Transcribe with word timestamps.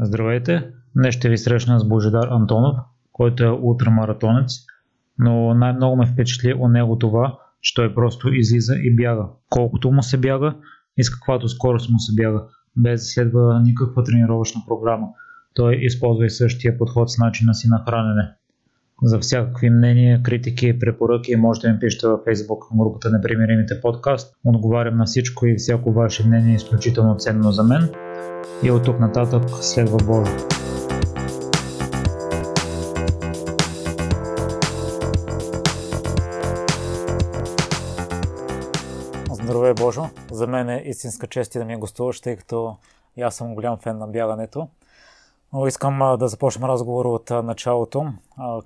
Здравейте! 0.00 0.70
Днес 0.96 1.14
ще 1.14 1.28
ви 1.28 1.38
срещна 1.38 1.80
с 1.80 1.88
Божидар 1.88 2.28
Антонов, 2.30 2.76
който 3.12 3.44
е 3.44 3.50
ултрамаратонец, 3.50 4.52
но 5.18 5.54
най-много 5.54 5.96
ме 5.96 6.06
впечатли 6.06 6.54
от 6.54 6.72
него 6.72 6.98
това, 6.98 7.38
че 7.60 7.74
той 7.74 7.94
просто 7.94 8.28
излиза 8.28 8.74
и 8.74 8.96
бяга. 8.96 9.26
Колкото 9.50 9.90
му 9.90 10.02
се 10.02 10.18
бяга 10.18 10.54
и 10.96 11.04
с 11.04 11.10
каквато 11.10 11.48
скорост 11.48 11.90
му 11.90 11.98
се 11.98 12.14
бяга, 12.14 12.42
без 12.76 13.00
да 13.00 13.04
следва 13.04 13.60
никаква 13.60 14.04
тренировъчна 14.04 14.60
програма. 14.68 15.06
Той 15.54 15.76
използва 15.76 16.26
и 16.26 16.30
същия 16.30 16.78
подход 16.78 17.10
с 17.10 17.18
начина 17.18 17.54
си 17.54 17.68
на 17.68 17.84
хранене. 17.88 18.28
За 19.02 19.18
всякакви 19.18 19.70
мнения, 19.70 20.22
критики 20.22 20.78
препоръки 20.78 21.36
можете 21.36 21.66
да 21.66 21.72
ми 21.72 21.78
пишете 21.78 22.06
във 22.06 22.20
Facebook 22.20 22.76
групата 22.76 23.10
Непримиримите 23.10 23.80
подкаст. 23.80 24.36
Отговарям 24.44 24.96
на 24.96 25.04
всичко 25.04 25.46
и 25.46 25.56
всяко 25.56 25.92
ваше 25.92 26.26
мнение 26.26 26.52
е 26.52 26.56
изключително 26.56 27.16
ценно 27.16 27.52
за 27.52 27.62
мен. 27.62 27.88
И 28.62 28.70
от 28.70 28.84
тук 28.84 29.00
нататък 29.00 29.42
следва 29.50 29.96
Божо. 29.96 30.32
Здравей, 39.32 39.74
Божо! 39.74 40.04
За 40.30 40.46
мен 40.46 40.68
е 40.68 40.82
истинска 40.86 41.26
чест 41.26 41.52
да 41.52 41.64
ми 41.64 41.76
гостуваш, 41.76 42.20
тъй 42.20 42.36
като 42.36 42.76
аз 43.22 43.34
съм 43.34 43.54
голям 43.54 43.76
фен 43.76 43.98
на 43.98 44.06
бягането. 44.06 44.68
Но 45.56 45.66
искам 45.66 45.98
да 46.18 46.28
започнем 46.28 46.68
разговор 46.68 47.04
от 47.04 47.30
началото. 47.30 48.04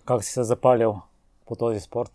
Как 0.06 0.24
си 0.24 0.32
се 0.32 0.42
запалил 0.42 0.94
по 1.46 1.56
този 1.56 1.80
спорт? 1.80 2.10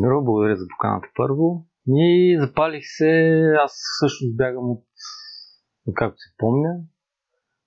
Миро, 0.00 0.24
благодаря 0.24 0.56
за 0.56 0.66
поканата 0.72 1.08
първо. 1.16 1.66
И 1.88 2.38
запалих 2.40 2.82
се, 2.84 3.42
аз 3.64 3.72
също 4.00 4.24
бягам 4.34 4.70
от, 4.70 4.84
както 5.94 6.16
се 6.18 6.30
помня, 6.38 6.70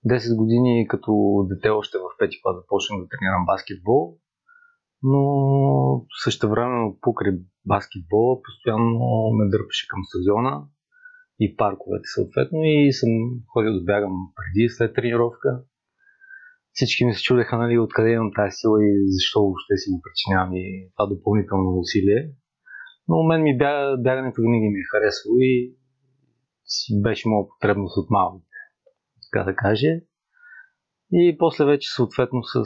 10 0.08 0.38
години 0.38 0.88
като 0.90 1.12
дете 1.50 1.70
още 1.70 1.98
в 1.98 2.18
пети 2.20 2.42
клас 2.42 2.56
започнах 2.56 3.02
да 3.02 3.08
тренирам 3.08 3.46
баскетбол, 3.46 4.18
но 5.04 5.22
също 6.24 6.50
време 6.50 6.94
покрай 7.02 7.34
баскетбола 7.66 8.42
постоянно 8.42 9.00
ме 9.38 9.50
дърпаше 9.50 9.88
към 9.88 10.00
стадиона 10.10 10.64
и 11.40 11.56
парковете 11.56 12.08
съответно 12.16 12.60
и 12.64 12.94
съм 12.94 13.10
ходил 13.54 13.74
да 13.74 13.84
бягам 13.84 14.16
преди 14.36 14.70
след 14.70 14.96
тренировка 14.96 15.64
всички 16.80 17.06
ми 17.06 17.14
се 17.14 17.24
чудеха 17.24 17.58
нали, 17.58 17.80
откъде 17.80 18.10
имам 18.12 18.32
тази 18.36 18.52
сила 18.52 18.78
и 18.84 18.92
защо 19.16 19.40
въобще 19.42 19.74
си 19.78 19.92
го 19.92 20.02
причинявам 20.06 20.52
и 20.54 20.92
това 20.96 21.06
допълнително 21.14 21.80
усилие. 21.80 22.22
Но 23.08 23.24
мен 23.24 23.42
ми 23.44 23.58
бяга, 23.58 23.98
бягането 23.98 24.42
винаги 24.42 24.70
ми 24.70 24.80
е 24.80 24.90
харесало 24.92 25.36
и 25.40 25.76
беше 27.04 27.30
моя 27.30 27.46
потребност 27.48 27.98
от 27.98 28.10
малко, 28.10 28.42
така 29.26 29.44
да 29.44 29.56
каже. 29.56 30.02
И 31.12 31.36
после 31.40 31.66
вече 31.66 31.94
съответно 31.96 32.44
с, 32.44 32.64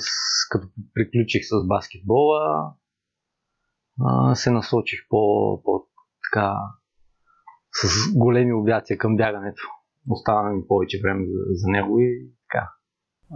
като 0.52 0.68
приключих 0.94 1.42
с 1.44 1.68
баскетбола, 1.68 2.74
се 4.34 4.52
насочих 4.52 5.00
по, 5.10 5.20
по 5.64 5.88
така 6.26 6.56
с 7.82 8.14
големи 8.16 8.54
обятия 8.54 8.98
към 8.98 9.18
бягането. 9.18 9.62
Остана 10.10 10.50
ми 10.50 10.68
повече 10.68 11.00
време 11.04 11.26
за, 11.26 11.40
за 11.52 11.68
него 11.68 12.00
и 12.00 12.32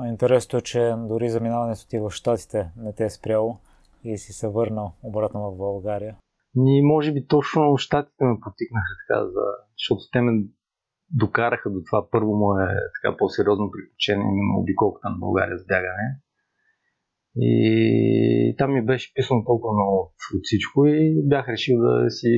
Интересно 0.06 0.60
е, 0.60 0.62
че 0.62 0.94
дори 0.98 1.30
заминаването 1.30 1.88
ти 1.88 2.00
в 2.00 2.12
Штатите 2.12 2.72
не 2.78 2.94
те 2.94 3.06
е 3.06 3.10
спряло 3.10 3.58
и 4.04 4.18
си 4.18 4.34
се 4.34 4.48
върнал 4.48 4.94
обратно 5.04 5.52
в 5.52 5.58
България. 5.58 6.18
И 6.56 6.82
може 6.82 7.14
би 7.14 7.28
точно 7.28 7.78
Штатите 7.78 8.26
ме 8.26 8.40
потикнаха 8.44 8.94
така, 9.08 9.26
за... 9.26 9.42
защото 9.78 10.02
те 10.12 10.22
ме 10.22 10.32
докараха 11.12 11.70
до 11.70 11.80
това 11.86 12.10
първо 12.12 12.36
мое 12.36 12.68
така 12.96 13.18
по-сериозно 13.18 13.72
приключение, 13.72 14.26
именно 14.26 14.60
обиколката 14.62 15.10
на 15.10 15.18
България 15.20 15.58
с 15.58 15.66
бягане. 15.66 16.08
И 17.36 18.56
там 18.58 18.74
ми 18.74 18.86
беше 18.86 19.14
писано 19.14 19.46
толкова 19.46 19.74
много 19.74 19.98
от, 19.98 20.14
от 20.36 20.42
всичко 20.44 20.86
и 20.86 21.28
бях 21.28 21.48
решил 21.50 21.80
да 21.80 22.10
си 22.10 22.30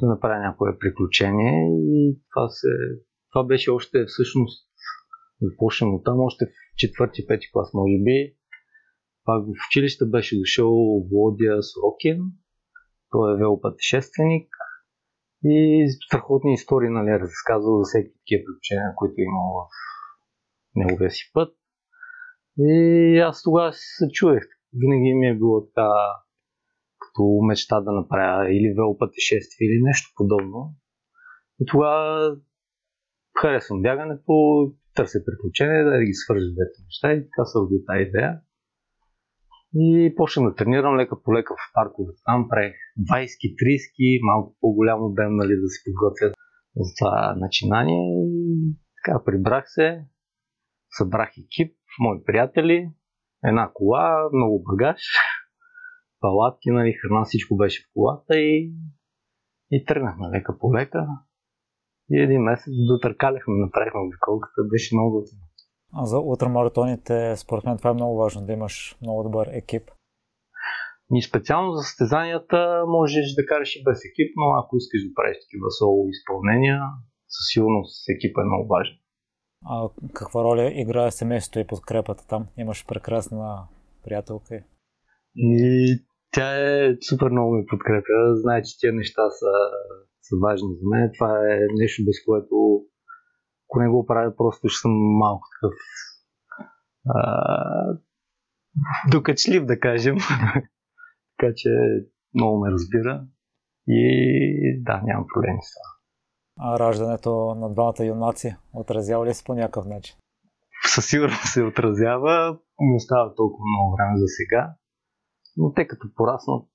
да 0.00 0.06
направя 0.08 0.38
някое 0.38 0.78
приключение 0.78 1.54
и 1.96 2.18
това, 2.30 2.48
се, 2.48 2.68
това 3.32 3.44
беше 3.44 3.70
още 3.70 4.04
всъщност 4.06 4.68
започнем 5.40 5.94
от 5.94 6.04
там, 6.04 6.20
още 6.20 6.46
в 6.46 6.76
четвърти, 6.76 7.26
пети 7.26 7.46
клас, 7.52 7.74
може 7.74 7.98
би. 8.02 8.36
Пак 9.24 9.44
в 9.44 9.48
училище 9.70 10.04
беше 10.04 10.38
дошъл 10.38 10.70
Володя 11.10 11.62
Сорокин, 11.62 12.18
той 13.10 13.34
е 13.34 13.36
велопътешественик 13.36 14.48
и 15.44 15.86
страхотни 16.06 16.52
истории 16.52 16.88
нали, 16.90 17.10
е 17.10 17.18
за 17.18 17.82
всеки 17.84 18.12
такива 18.18 18.42
приключения, 18.44 18.94
които 18.96 19.14
е 19.18 19.24
имал 19.24 19.52
в 19.54 19.68
неговия 20.74 21.10
си 21.10 21.30
път. 21.34 21.56
И 22.58 23.18
аз 23.18 23.42
тогава 23.42 23.72
се 23.72 24.08
чуех. 24.12 24.44
Винаги 24.72 25.14
ми 25.14 25.26
е 25.26 25.38
било 25.38 25.66
така 25.66 25.88
като 26.98 27.40
мечта 27.48 27.80
да 27.80 27.92
направя 27.92 28.50
или 28.50 28.74
велопътешествие 28.76 29.66
или 29.66 29.82
нещо 29.82 30.10
подобно. 30.16 30.74
И 31.60 31.66
тогава 31.66 32.36
харесвам 33.40 33.82
бягането, 33.82 34.32
търся 34.96 35.18
приключения, 35.26 35.84
да 35.84 36.04
ги 36.04 36.14
свържа 36.14 36.48
двете 36.56 36.78
неща 36.86 37.12
и 37.12 37.20
така 37.26 37.44
се 37.44 37.58
роди 37.58 37.78
тази 37.86 38.02
идея. 38.08 38.32
И 39.74 40.14
почнах 40.16 40.48
да 40.48 40.54
тренирам 40.54 40.96
лека 40.96 41.22
по 41.22 41.34
лека 41.34 41.54
в 41.54 41.72
парковете. 41.74 42.20
Там 42.24 42.48
правих 42.48 42.76
20-30, 43.12 44.20
малко 44.22 44.56
по-голям 44.60 45.02
обем, 45.02 45.36
нали, 45.36 45.54
да 45.62 45.68
се 45.68 45.78
подготвя 45.84 46.26
за 46.76 46.90
това 46.98 47.34
начинание. 47.36 48.02
И 48.22 48.76
така, 48.96 49.24
прибрах 49.24 49.64
се, 49.66 50.04
събрах 50.90 51.30
екип, 51.38 51.76
мои 52.00 52.24
приятели, 52.24 52.90
една 53.44 53.70
кола, 53.74 54.28
много 54.32 54.64
багаж, 54.68 55.00
палатки, 56.20 56.70
нали, 56.70 56.92
храна, 56.92 57.24
всичко 57.24 57.56
беше 57.56 57.82
в 57.82 57.90
колата 57.94 58.36
и, 58.36 58.72
и 59.70 59.84
тръгнахме 59.84 60.28
лека 60.28 60.58
по 60.58 60.74
лека. 60.74 61.06
И 62.10 62.20
един 62.20 62.42
месец 62.42 62.72
дотъркаляхме, 62.88 63.54
направихме 63.54 64.00
обиколката, 64.00 64.60
беше 64.72 64.94
много 64.94 65.10
готино. 65.10 65.42
А 65.92 66.04
за 66.04 66.18
ултрамаратоните, 66.18 67.36
според 67.36 67.64
мен 67.64 67.78
това 67.78 67.90
е 67.90 67.94
много 67.94 68.16
важно, 68.16 68.46
да 68.46 68.52
имаш 68.52 68.96
много 69.02 69.22
добър 69.22 69.48
екип. 69.52 69.90
И 71.14 71.22
специално 71.22 71.72
за 71.72 71.82
състезанията 71.82 72.84
можеш 72.88 73.34
да 73.34 73.46
караш 73.46 73.76
и 73.76 73.84
без 73.84 73.98
екип, 74.04 74.32
но 74.36 74.46
ако 74.60 74.76
искаш 74.76 75.00
да 75.02 75.14
правиш 75.14 75.36
такива 75.44 75.70
соло 75.78 76.08
изпълнения, 76.08 76.80
със 77.28 77.44
сигурност 77.52 78.08
екипа 78.08 78.40
е 78.42 78.44
много 78.44 78.68
важен. 78.68 78.96
А 79.66 79.88
каква 80.14 80.44
роля 80.44 80.70
играе 80.74 81.10
семейството 81.10 81.58
и 81.58 81.66
подкрепата 81.66 82.26
там? 82.26 82.46
Имаш 82.58 82.86
прекрасна 82.86 83.68
приятелка. 84.04 84.62
И 85.36 85.96
тя 86.34 86.48
е 86.56 86.96
супер 87.08 87.28
много 87.30 87.54
ми 87.54 87.66
подкрепя. 87.66 88.34
Знае, 88.34 88.62
че 88.62 88.78
тия 88.78 88.92
неща 88.92 89.30
са, 89.30 89.50
са 90.28 90.36
важни 90.46 90.68
за 90.80 90.86
мен. 90.90 91.10
Това 91.18 91.32
е 91.52 91.58
нещо, 91.80 92.04
без 92.06 92.24
което 92.24 92.56
ако 93.66 93.80
не 93.80 93.88
го 93.88 94.06
правя, 94.06 94.36
просто 94.36 94.68
ще 94.68 94.80
съм 94.80 94.92
малко 95.18 95.46
такъв 95.54 95.74
а, 97.08 97.98
докачлив, 99.10 99.64
да 99.64 99.80
кажем. 99.80 100.16
така 101.38 101.52
че 101.56 101.70
много 102.34 102.60
ме 102.60 102.70
разбира 102.70 103.26
и 103.88 104.82
да, 104.82 105.02
нямам 105.04 105.26
проблеми 105.34 105.58
с 105.62 105.70
това. 105.74 105.96
А 106.58 106.78
раждането 106.78 107.54
на 107.54 107.72
двамата 107.72 108.04
юнаци 108.04 108.56
отразява 108.72 109.26
ли 109.26 109.34
се 109.34 109.44
по 109.44 109.54
някакъв 109.54 109.86
начин? 109.86 110.16
Със 110.94 111.06
сигурност 111.06 111.52
се 111.52 111.62
отразява. 111.62 112.58
Не 112.80 112.96
остава 112.96 113.34
толкова 113.34 113.64
много 113.68 113.96
време 113.96 114.18
за 114.18 114.26
сега. 114.26 114.74
Но 115.56 115.72
те 115.72 115.86
като 115.86 116.14
пораснат, 116.16 116.68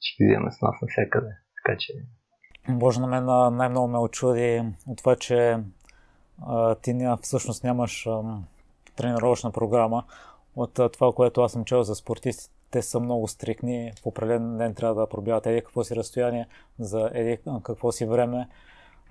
ще 0.00 0.24
ги 0.24 0.30
вземе 0.30 0.50
с 0.50 0.62
нас 0.62 0.74
навсякъде. 0.82 1.30
Така 1.56 1.78
че... 1.78 1.92
Боже, 2.68 3.00
на 3.00 3.06
мен 3.06 3.24
най-много 3.56 3.88
ме 3.88 3.98
очуди 3.98 4.62
от 4.86 4.98
това, 4.98 5.16
че 5.16 5.58
а, 6.46 6.74
ти 6.74 6.94
всъщност 7.22 7.64
нямаш 7.64 8.06
а, 8.06 8.22
тренировъчна 8.96 9.50
програма. 9.50 10.04
От 10.56 10.78
а, 10.78 10.88
това, 10.88 11.12
което 11.12 11.40
аз 11.40 11.52
съм 11.52 11.64
чел 11.64 11.82
за 11.82 11.94
спортистите, 11.94 12.52
те 12.70 12.82
са 12.82 13.00
много 13.00 13.28
стрикни. 13.28 13.92
В 14.02 14.06
определен 14.06 14.58
ден 14.58 14.74
трябва 14.74 15.00
да 15.00 15.08
пробиват 15.08 15.46
еди 15.46 15.60
какво 15.60 15.84
си 15.84 15.96
разстояние, 15.96 16.46
за 16.78 17.10
еди 17.14 17.38
какво 17.62 17.92
си 17.92 18.06
време. 18.06 18.48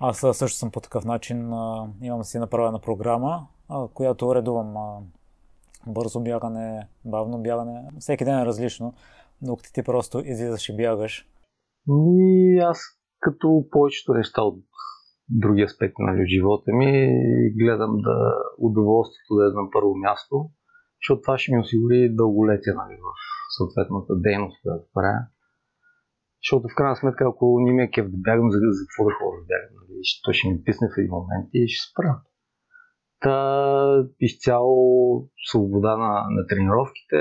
Аз 0.00 0.18
също 0.18 0.58
съм 0.58 0.70
по 0.70 0.80
такъв 0.80 1.04
начин. 1.04 1.52
А, 1.52 1.88
имам 2.02 2.24
си 2.24 2.38
направена 2.38 2.78
програма, 2.78 3.46
а, 3.68 3.88
която 3.88 4.34
редувам 4.34 4.76
а, 4.76 4.98
бързо 5.86 6.20
бягане, 6.20 6.86
бавно 7.04 7.38
бягане. 7.38 7.82
Всеки 8.00 8.24
ден 8.24 8.38
е 8.38 8.46
различно, 8.46 8.94
докато 9.42 9.72
ти 9.72 9.82
просто 9.82 10.18
излизаш 10.18 10.68
и 10.68 10.76
бягаш. 10.76 11.28
И 11.88 12.58
аз 12.58 12.78
като 13.24 13.48
повечето 13.70 14.14
неща 14.14 14.40
от 14.42 14.58
други 15.28 15.62
аспекти 15.62 16.02
на 16.02 16.12
нали, 16.12 16.24
живота 16.34 16.72
ми, 16.80 16.92
гледам 17.60 17.92
да 18.06 18.16
удоволствието 18.58 19.32
да 19.38 19.42
е 19.44 19.56
на 19.60 19.64
първо 19.74 19.92
място, 20.06 20.36
защото 20.98 21.22
това 21.22 21.38
ще 21.38 21.52
ми 21.52 21.60
осигури 21.64 22.16
дълголетие 22.20 22.72
нали, 22.80 22.96
в 23.06 23.08
съответната 23.56 24.12
дейност, 24.26 24.56
която 24.62 24.86
правя. 24.94 25.22
Защото 26.42 26.64
в 26.68 26.76
крайна 26.76 26.96
сметка, 26.96 27.22
ако 27.28 27.44
не 27.64 27.72
ми 27.72 27.82
е 27.82 27.90
кеф 27.94 28.06
да 28.14 28.18
бягам, 28.26 28.50
за, 28.50 28.58
какво 28.84 29.00
да 29.08 29.14
хора 29.18 29.36
да 29.40 29.46
бягам? 29.50 29.72
Нали? 29.78 29.94
То 30.24 30.32
ще 30.32 30.48
ми 30.48 30.64
писне 30.64 30.88
в 30.88 30.98
един 30.98 31.14
момент 31.18 31.48
и 31.54 31.68
ще 31.68 31.90
спра. 31.90 32.12
Та 33.24 33.36
изцяло 34.20 34.80
свобода 35.48 35.92
на, 35.96 36.12
на 36.36 36.42
тренировките. 36.48 37.20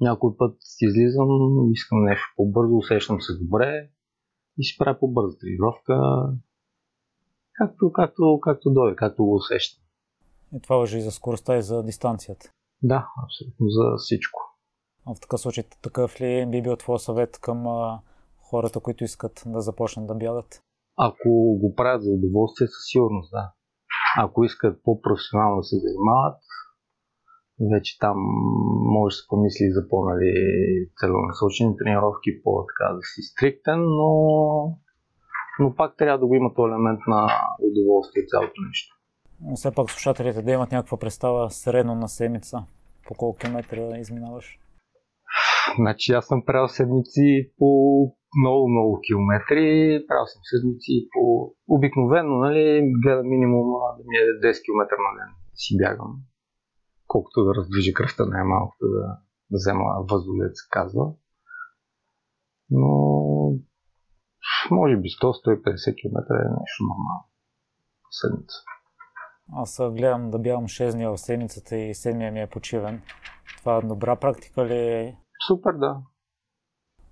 Някой 0.00 0.30
път 0.38 0.56
излизам, 0.86 1.28
искам 1.72 2.04
нещо 2.04 2.26
по-бързо, 2.36 2.76
усещам 2.76 3.20
се 3.20 3.32
добре 3.42 3.90
и 4.58 4.64
си 4.64 4.78
правя 4.78 4.98
по-бърза 4.98 5.38
тренировка, 5.38 5.94
както, 7.52 7.92
както, 7.92 8.38
както 8.42 8.70
дойде, 8.70 8.96
както 8.96 9.24
го 9.24 9.34
усещам. 9.34 9.84
И 10.54 10.60
това 10.60 10.76
въжи 10.76 10.98
и 10.98 11.02
за 11.02 11.10
скоростта 11.10 11.56
и 11.56 11.62
за 11.62 11.82
дистанцията. 11.82 12.52
Да, 12.82 13.08
абсолютно 13.24 13.66
за 13.68 13.96
всичко. 13.96 14.40
А 15.06 15.14
в 15.14 15.20
такъв 15.20 15.40
случай 15.40 15.64
такъв 15.82 16.20
ли 16.20 16.46
би 16.50 16.62
бил 16.62 16.76
твой 16.76 16.98
съвет 16.98 17.38
към 17.38 17.66
а, 17.66 18.00
хората, 18.38 18.80
които 18.80 19.04
искат 19.04 19.42
да 19.46 19.60
започнат 19.60 20.06
да 20.06 20.14
бягат? 20.14 20.62
Ако 20.96 21.58
го 21.60 21.74
правят 21.76 22.02
за 22.02 22.10
удоволствие, 22.10 22.66
със 22.66 22.90
сигурност, 22.90 23.30
да. 23.30 23.52
Ако 24.18 24.44
искат 24.44 24.82
по-професионално 24.82 25.56
да 25.56 25.62
се 25.62 25.76
занимават, 25.76 26.40
вече 27.72 27.98
там 27.98 28.16
може 28.96 29.14
да 29.14 29.16
се 29.16 29.28
помисли 29.28 29.70
за 29.70 29.88
по-нали, 29.88 30.32
целенасочени 31.00 31.76
тренировки, 31.76 32.42
по-така 32.42 32.94
да 32.94 33.02
си 33.02 33.22
стриктен, 33.22 33.80
но, 33.80 34.10
но 35.60 35.74
пак 35.74 35.96
трябва 35.96 36.18
да 36.18 36.26
го 36.26 36.34
има 36.34 36.54
този 36.54 36.70
елемент 36.70 37.00
на 37.06 37.28
удоволствие 37.68 38.26
цялото 38.26 38.60
нещо. 38.68 38.96
Но 39.42 39.56
все 39.56 39.74
пак 39.74 39.90
слушателите 39.90 40.42
да 40.42 40.52
имат 40.52 40.72
някаква 40.72 40.98
представа 40.98 41.50
средно 41.50 41.94
на 41.94 42.08
седмица, 42.08 42.64
по 43.08 43.14
колко 43.14 43.38
километра 43.38 43.98
изминаваш? 43.98 44.58
Значи 45.78 46.12
аз 46.12 46.26
съм 46.26 46.44
правил 46.44 46.68
седмици 46.68 47.50
по 47.58 47.68
много, 48.36 48.68
много 48.68 49.00
километри. 49.06 49.64
Правил 50.08 50.26
съм 50.32 50.42
седмици 50.50 50.94
по... 51.12 51.22
Обикновено, 51.68 52.34
нали, 52.44 52.92
гледам 53.02 53.28
минимум 53.28 53.66
да 53.98 54.02
ми 54.08 54.16
е 54.16 54.52
10 54.52 54.64
км 54.64 54.82
на 55.06 55.12
ден. 55.18 55.30
Си 55.54 55.76
бягам. 55.78 56.12
Колкото 57.12 57.44
да 57.44 57.54
раздвижи 57.54 57.94
кръвта 57.94 58.26
най-малкото 58.26 58.86
да, 58.88 59.06
да 59.50 59.56
взема 59.56 59.84
да 60.08 60.54
се 60.54 60.68
казва. 60.70 61.12
Но 62.70 62.88
може 64.70 64.96
би 64.96 65.08
100-150 65.08 66.00
км 66.00 66.18
е 66.34 66.50
нещо 66.60 66.84
нормално. 66.84 67.24
Седмица. 68.10 68.56
Аз 69.52 69.80
гледам 69.94 70.30
да 70.30 70.38
бягам 70.38 70.64
6 70.64 70.92
дни 70.92 71.06
в 71.06 71.18
седмицата 71.18 71.76
и 71.76 71.94
7 71.94 72.30
ми 72.30 72.40
е 72.40 72.50
почивен. 72.50 73.02
Това 73.58 73.76
е 73.76 73.82
добра 73.82 74.16
практика 74.16 74.64
ли 74.64 74.78
е? 74.78 75.18
Супер, 75.48 75.72
да. 75.72 76.02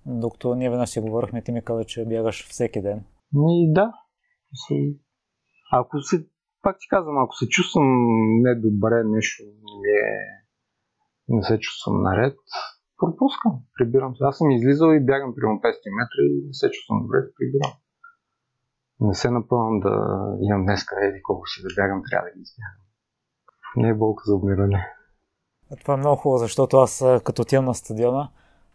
Докато 0.05 0.55
ние 0.55 0.69
веднъж 0.69 0.89
си 0.89 0.99
говорихме, 0.99 1.43
ти 1.43 1.51
ми 1.51 1.63
каза, 1.63 1.83
че 1.83 2.05
бягаш 2.05 2.47
всеки 2.49 2.81
ден. 2.81 3.05
Ми, 3.33 3.73
да. 3.73 3.93
Ако 5.71 6.01
се, 6.01 6.27
пак 6.61 6.77
ти 6.79 6.87
казвам, 6.89 7.17
ако 7.17 7.35
се 7.35 7.47
чувствам 7.47 7.85
недобре, 8.41 9.03
нещо 9.05 9.43
не, 9.43 9.58
е, 9.85 10.03
не 11.27 11.43
се 11.43 11.59
чувствам 11.59 12.01
наред, 12.01 12.37
пропускам, 12.97 13.53
прибирам 13.77 14.15
се. 14.15 14.23
Аз 14.23 14.37
съм 14.37 14.51
излизал 14.51 14.89
и 14.93 15.05
бягам 15.05 15.35
примерно 15.35 15.59
500 15.59 15.63
метра 15.99 16.19
и 16.29 16.47
не 16.47 16.53
се 16.53 16.71
чувствам 16.71 17.01
добре, 17.01 17.17
прибирам. 17.37 17.73
Не 18.99 19.13
се 19.15 19.31
напълвам 19.31 19.79
да 19.79 19.93
имам 20.41 20.65
днес 20.65 20.85
еди 21.01 21.21
колко 21.23 21.47
си 21.47 21.61
да 21.63 21.69
бягам, 21.75 22.01
трябва 22.09 22.25
да 22.27 22.33
ги 22.35 22.41
избягам. 22.41 22.77
Не 23.75 23.89
е 23.89 23.93
болка 23.93 24.23
за 24.25 24.35
умиране. 24.35 24.87
Това 25.81 25.93
е 25.93 25.97
много 25.97 26.15
хубаво, 26.15 26.37
защото 26.37 26.77
аз 26.77 27.05
като 27.25 27.41
отивам 27.41 27.65
на 27.65 27.73
стадиона 27.73 28.29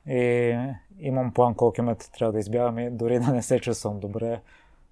и 0.06 0.56
имам 0.98 1.32
план 1.32 1.54
колко 1.54 1.74
километри 1.74 2.08
трябва 2.18 2.32
да 2.32 2.38
избягам 2.38 2.78
и 2.78 2.90
дори 2.90 3.18
да 3.18 3.32
не 3.32 3.42
се 3.42 3.60
чувствам 3.60 4.00
добре, 4.00 4.40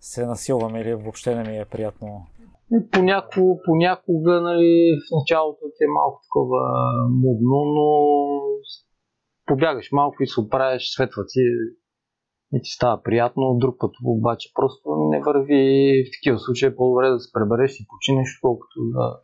се 0.00 0.26
насилвам 0.26 0.76
или 0.76 0.94
въобще 0.94 1.34
не 1.34 1.50
ми 1.50 1.58
е 1.58 1.64
приятно. 1.64 2.26
Понякога, 2.92 3.60
понякога 3.64 4.40
нали, 4.40 4.96
в 5.02 5.06
началото 5.18 5.60
ти 5.76 5.84
е 5.84 5.94
малко 5.98 6.20
такова 6.26 6.60
мудно, 7.10 7.58
но 7.76 7.88
побягаш 9.46 9.92
малко 9.92 10.22
и 10.22 10.26
се 10.26 10.40
оправиш, 10.40 10.82
светва 10.94 11.22
ти 11.28 11.40
и 12.52 12.62
ти 12.62 12.70
става 12.70 13.02
приятно. 13.02 13.56
Друг 13.58 13.76
път 13.78 13.94
обаче 14.04 14.52
просто 14.54 14.82
не 15.10 15.20
върви 15.20 16.04
в 16.04 16.10
такива 16.16 16.38
случаи. 16.38 16.68
Е 16.68 16.76
по-добре 16.76 17.08
да 17.08 17.20
се 17.20 17.32
пребереш 17.32 17.80
и 17.80 17.86
починеш, 17.88 18.38
колкото 18.40 18.80
да 18.80 19.20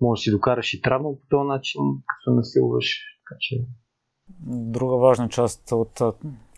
може 0.00 0.18
да 0.18 0.22
си 0.22 0.30
докараш 0.30 0.74
и 0.74 0.82
травма 0.82 1.08
по 1.12 1.26
този 1.30 1.48
начин, 1.48 1.80
като 2.06 2.36
насилваш. 2.36 3.00
Така 3.18 3.36
че... 3.40 3.56
Друга 4.46 4.96
важна 4.96 5.28
част 5.28 5.72
от 5.72 5.94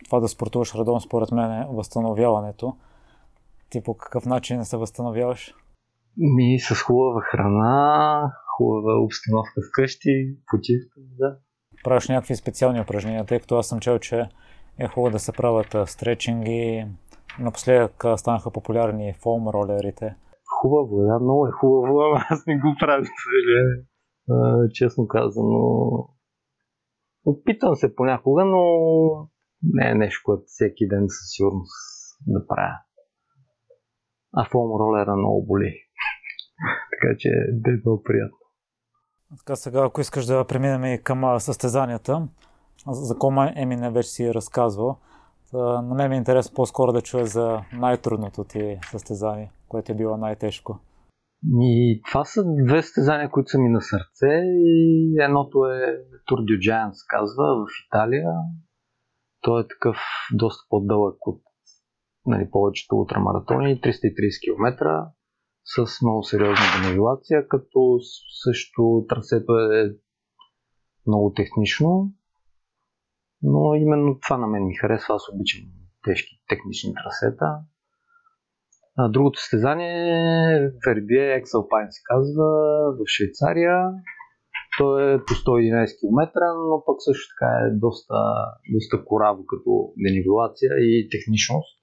това 0.05 0.21
да 0.21 0.29
спортуваш 0.29 0.75
редовно, 0.75 1.01
според 1.01 1.33
мен, 1.33 1.53
е 1.53 1.67
възстановяването. 1.71 2.77
Ти 3.71 3.83
по 3.83 3.95
какъв 3.95 4.27
начин 4.27 4.65
се 4.65 4.77
възстановяваш? 4.77 5.55
Ми 6.19 6.59
с 6.59 6.83
хубава 6.83 7.21
храна, 7.21 8.33
хубава 8.57 9.05
обстановка 9.05 9.61
вкъщи, 9.71 10.37
почивка, 10.51 11.01
да. 11.19 11.39
Правиш 11.85 12.09
някакви 12.09 12.37
специални 12.37 12.81
упражнения, 12.81 13.25
тъй 13.25 13.41
като 13.41 13.57
аз 13.57 13.69
съм 13.69 13.81
чел, 13.81 13.99
че 13.99 14.29
е 14.79 14.89
хубаво 14.89 15.13
да 15.13 15.19
се 15.19 15.33
правят 15.33 15.89
стречинги. 15.89 16.87
Напоследък 17.41 18.05
станаха 18.17 18.51
популярни 18.51 19.15
фоум 19.23 19.49
ролерите. 19.49 20.17
Хубаво, 20.61 20.97
да, 20.97 21.19
много 21.21 21.47
е 21.47 21.51
хубаво, 21.51 22.01
ама 22.05 22.25
аз 22.31 22.47
не 22.47 22.59
го 22.59 22.75
правя, 22.81 23.05
съжаление. 23.05 23.85
Честно 24.75 25.09
казано. 25.09 25.59
Опитвам 27.25 27.75
се 27.75 27.95
понякога, 27.95 28.45
но 28.45 28.63
не 29.63 29.91
е 29.91 29.95
нещо, 29.95 30.23
което 30.25 30.43
всеки 30.47 30.89
ден 30.89 31.05
със 31.09 31.31
сигурност 31.37 31.73
да 32.27 32.47
правя. 32.47 32.79
А 34.33 34.45
фоум 34.45 34.71
ролера 34.81 35.17
много 35.17 35.47
боли. 35.47 35.86
Така 36.91 37.15
че 37.19 37.29
е 37.29 37.71
много 37.85 38.03
приятно. 38.03 38.37
Така 39.39 39.57
сега, 39.57 39.85
ако 39.85 40.01
искаш 40.01 40.27
да 40.27 40.45
преминем 40.45 40.85
и 40.85 41.03
към 41.03 41.41
състезанията, 41.41 42.29
за 42.89 43.19
Кома 43.19 43.53
Емине 43.57 43.91
вече 43.91 44.09
си 44.09 44.25
е 44.25 44.35
разказвал. 44.35 44.99
На 45.53 45.95
мен 45.95 46.09
ми 46.09 46.17
е 46.17 46.19
интересно 46.19 46.55
по-скоро 46.55 46.93
да 46.93 47.03
чуя 47.03 47.27
за 47.27 47.61
най-трудното 47.73 48.45
ти 48.45 48.79
състезание, 48.91 49.53
което 49.69 49.93
е 49.93 49.95
било 49.95 50.17
най-тежко. 50.17 50.81
И 51.61 52.03
това 52.09 52.25
са 52.25 52.45
две 52.67 52.83
състезания, 52.83 53.31
които 53.31 53.49
са 53.49 53.59
ми 53.59 53.69
на 53.69 53.81
сърце 53.83 54.43
и 54.45 55.17
едното 55.21 55.67
е 55.67 55.81
Tour 56.31 56.41
du 56.45 56.59
Giant, 56.59 56.93
се 56.93 57.05
казва, 57.09 57.45
в 57.45 57.67
Италия. 57.87 58.29
Той 59.41 59.61
е 59.61 59.69
такъв 59.69 59.97
доста 60.33 60.67
по-дълъг 60.69 61.27
от 61.27 61.43
нали, 62.27 62.51
повечето 62.51 62.97
ултрамаратони, 62.97 63.81
330 63.81 63.85
км 64.45 64.87
с 65.67 66.03
много 66.03 66.23
сериозна 66.23 66.67
денивелация, 66.83 67.49
като 67.49 67.99
също 68.45 69.07
трасето 69.09 69.53
е 69.53 69.97
много 71.07 71.33
технично 71.33 72.13
но 73.43 73.75
именно 73.75 74.19
това 74.21 74.39
на 74.39 74.47
мен 74.47 74.67
ми 74.67 74.75
харесва. 74.75 75.15
Аз 75.15 75.29
обичам 75.33 75.61
тежки 76.05 76.35
технични 76.49 76.95
трасета. 76.95 77.47
А, 78.99 79.09
другото 79.09 79.41
състезание 79.41 79.95
е 80.57 80.71
Вербие 80.87 81.35
Екселпайн 81.35 81.87
се 81.91 82.01
казва 82.05 82.49
в 82.97 83.01
Швейцария. 83.07 83.77
То 84.79 84.99
е 84.99 85.25
по 85.27 85.33
111 85.35 86.01
км, 86.01 86.21
но 86.71 86.85
пък 86.87 86.97
също 86.99 87.27
така 87.33 87.51
е 87.67 87.71
доста, 87.71 88.15
доста 88.75 89.05
кораво 89.05 89.47
като 89.47 89.93
денивелация 90.05 90.71
и 90.79 91.09
техничност. 91.11 91.76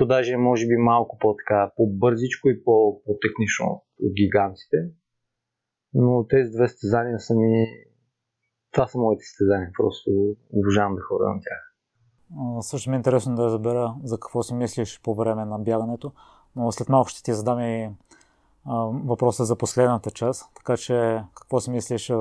То 0.00 0.06
даже 0.06 0.36
може 0.36 0.66
би 0.66 0.76
малко 0.76 1.18
по-така, 1.18 1.72
по-бързичко 1.76 2.48
и 2.48 2.64
по-технично 2.64 3.66
от 4.02 4.12
гигантите. 4.16 4.76
Но 5.94 6.26
тези 6.26 6.50
две 6.50 6.68
състезания 6.68 7.20
са 7.20 7.34
ми 7.34 7.66
това 8.72 8.86
са 8.86 8.98
моите 8.98 9.22
състезания. 9.22 9.70
Просто 9.76 10.10
обожавам 10.52 10.94
да 10.94 11.02
ходя 11.02 11.24
на 11.24 11.40
тях. 11.40 11.74
Също 12.60 12.90
ми 12.90 12.96
е 12.96 12.98
интересно 12.98 13.34
да 13.34 13.44
разбера 13.44 13.94
за 14.04 14.16
какво 14.16 14.42
си 14.42 14.54
мислиш 14.54 15.00
по 15.02 15.14
време 15.14 15.44
на 15.44 15.58
бягането, 15.58 16.12
но 16.56 16.72
след 16.72 16.88
малко 16.88 17.08
ще 17.08 17.22
ти 17.22 17.32
задам 17.32 17.60
и 17.60 17.90
въпроса 19.04 19.44
за 19.44 19.56
последната 19.56 20.10
част. 20.10 20.54
Така 20.54 20.76
че 20.76 21.24
какво 21.34 21.60
си 21.60 21.70
мислиш 21.70 22.12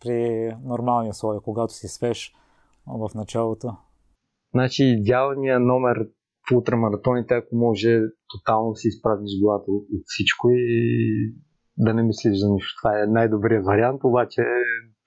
при 0.00 0.50
нормални 0.64 1.10
условия, 1.10 1.40
когато 1.40 1.74
си 1.74 1.88
свеж 1.88 2.34
в 2.86 3.10
началото? 3.14 3.76
Значи 4.54 4.84
идеалният 4.84 5.62
номер 5.62 6.08
ултрамаратоните, 6.54 7.34
ако 7.34 7.56
може 7.56 8.00
тотално 8.28 8.74
си 8.74 8.88
изпразниш 8.88 9.40
главата 9.40 9.70
от 9.70 10.02
всичко 10.06 10.48
и 10.50 11.34
да 11.78 11.94
не 11.94 12.02
мислиш 12.02 12.38
за 12.38 12.48
нищо. 12.52 12.80
Това 12.82 13.02
е 13.02 13.06
най-добрият 13.06 13.66
вариант, 13.66 14.00
обаче 14.04 14.42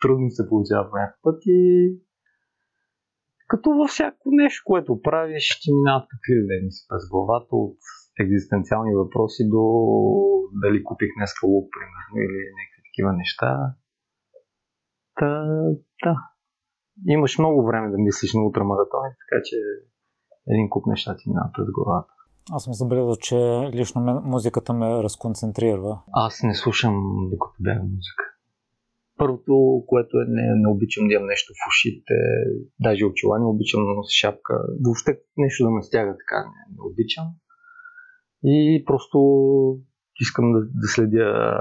трудно 0.02 0.30
се 0.30 0.50
получава 0.50 0.84
в 0.84 0.94
някакъв 0.94 1.20
път 1.24 1.42
и 1.46 1.60
като 3.48 3.70
във 3.70 3.90
всяко 3.90 4.26
нещо, 4.32 4.64
което 4.66 5.02
правиш, 5.02 5.44
ще 5.44 5.72
минават 5.78 6.08
какви 6.12 6.34
да 6.42 6.72
си 6.72 6.86
през 6.90 7.04
главата 7.12 7.56
от 7.66 7.78
екзистенциални 8.20 8.96
въпроси 8.96 9.44
до 9.54 9.64
дали 10.64 10.84
купих 10.84 11.10
днес 11.18 11.32
лук, 11.44 11.68
примерно, 11.76 12.16
или 12.26 12.40
някакви 12.60 12.82
такива 12.90 13.12
неща. 13.14 13.52
Та, 15.20 15.30
да. 16.04 16.16
Имаш 17.08 17.38
много 17.40 17.66
време 17.66 17.92
да 17.92 17.98
мислиш 17.98 18.34
на 18.34 18.42
ултрамаратони, 18.46 19.12
така 19.22 19.42
че 19.44 19.58
един 20.48 20.70
куп 20.70 20.86
неща 20.88 21.16
ти 21.18 21.30
минават 21.30 21.54
през 21.54 21.66
главата. 21.72 22.14
Аз 22.52 22.64
съм 22.64 22.74
забелязал, 22.74 23.16
че 23.16 23.36
лично 23.74 24.02
мен, 24.02 24.18
музиката 24.24 24.74
ме 24.74 25.04
разконцентрира. 25.04 26.02
Аз 26.14 26.44
не 26.44 26.56
слушам 26.56 26.96
докато 27.32 27.56
бягам 27.60 27.88
музика. 27.96 28.24
Първото, 29.18 29.84
което 29.88 30.18
е, 30.18 30.26
не, 30.28 30.44
не 30.56 30.68
обичам 30.68 31.08
да 31.08 31.14
имам 31.14 31.28
нещо 31.28 31.54
в 31.54 31.62
ушите, 31.70 32.14
даже 32.80 33.06
очила, 33.06 33.40
не 33.40 33.46
обичам 33.46 33.86
да 33.86 33.94
нося 33.94 34.12
шапка. 34.22 34.54
Въобще 34.86 35.20
нещо 35.38 35.64
да 35.64 35.72
ме 35.72 35.84
стяга 35.84 36.12
така, 36.12 36.40
не, 36.44 36.76
не 36.76 36.82
обичам. 36.92 37.26
И 38.44 38.84
просто 38.86 39.20
искам 40.22 40.54
да, 40.54 40.60
да 40.60 40.88
следя 40.88 41.60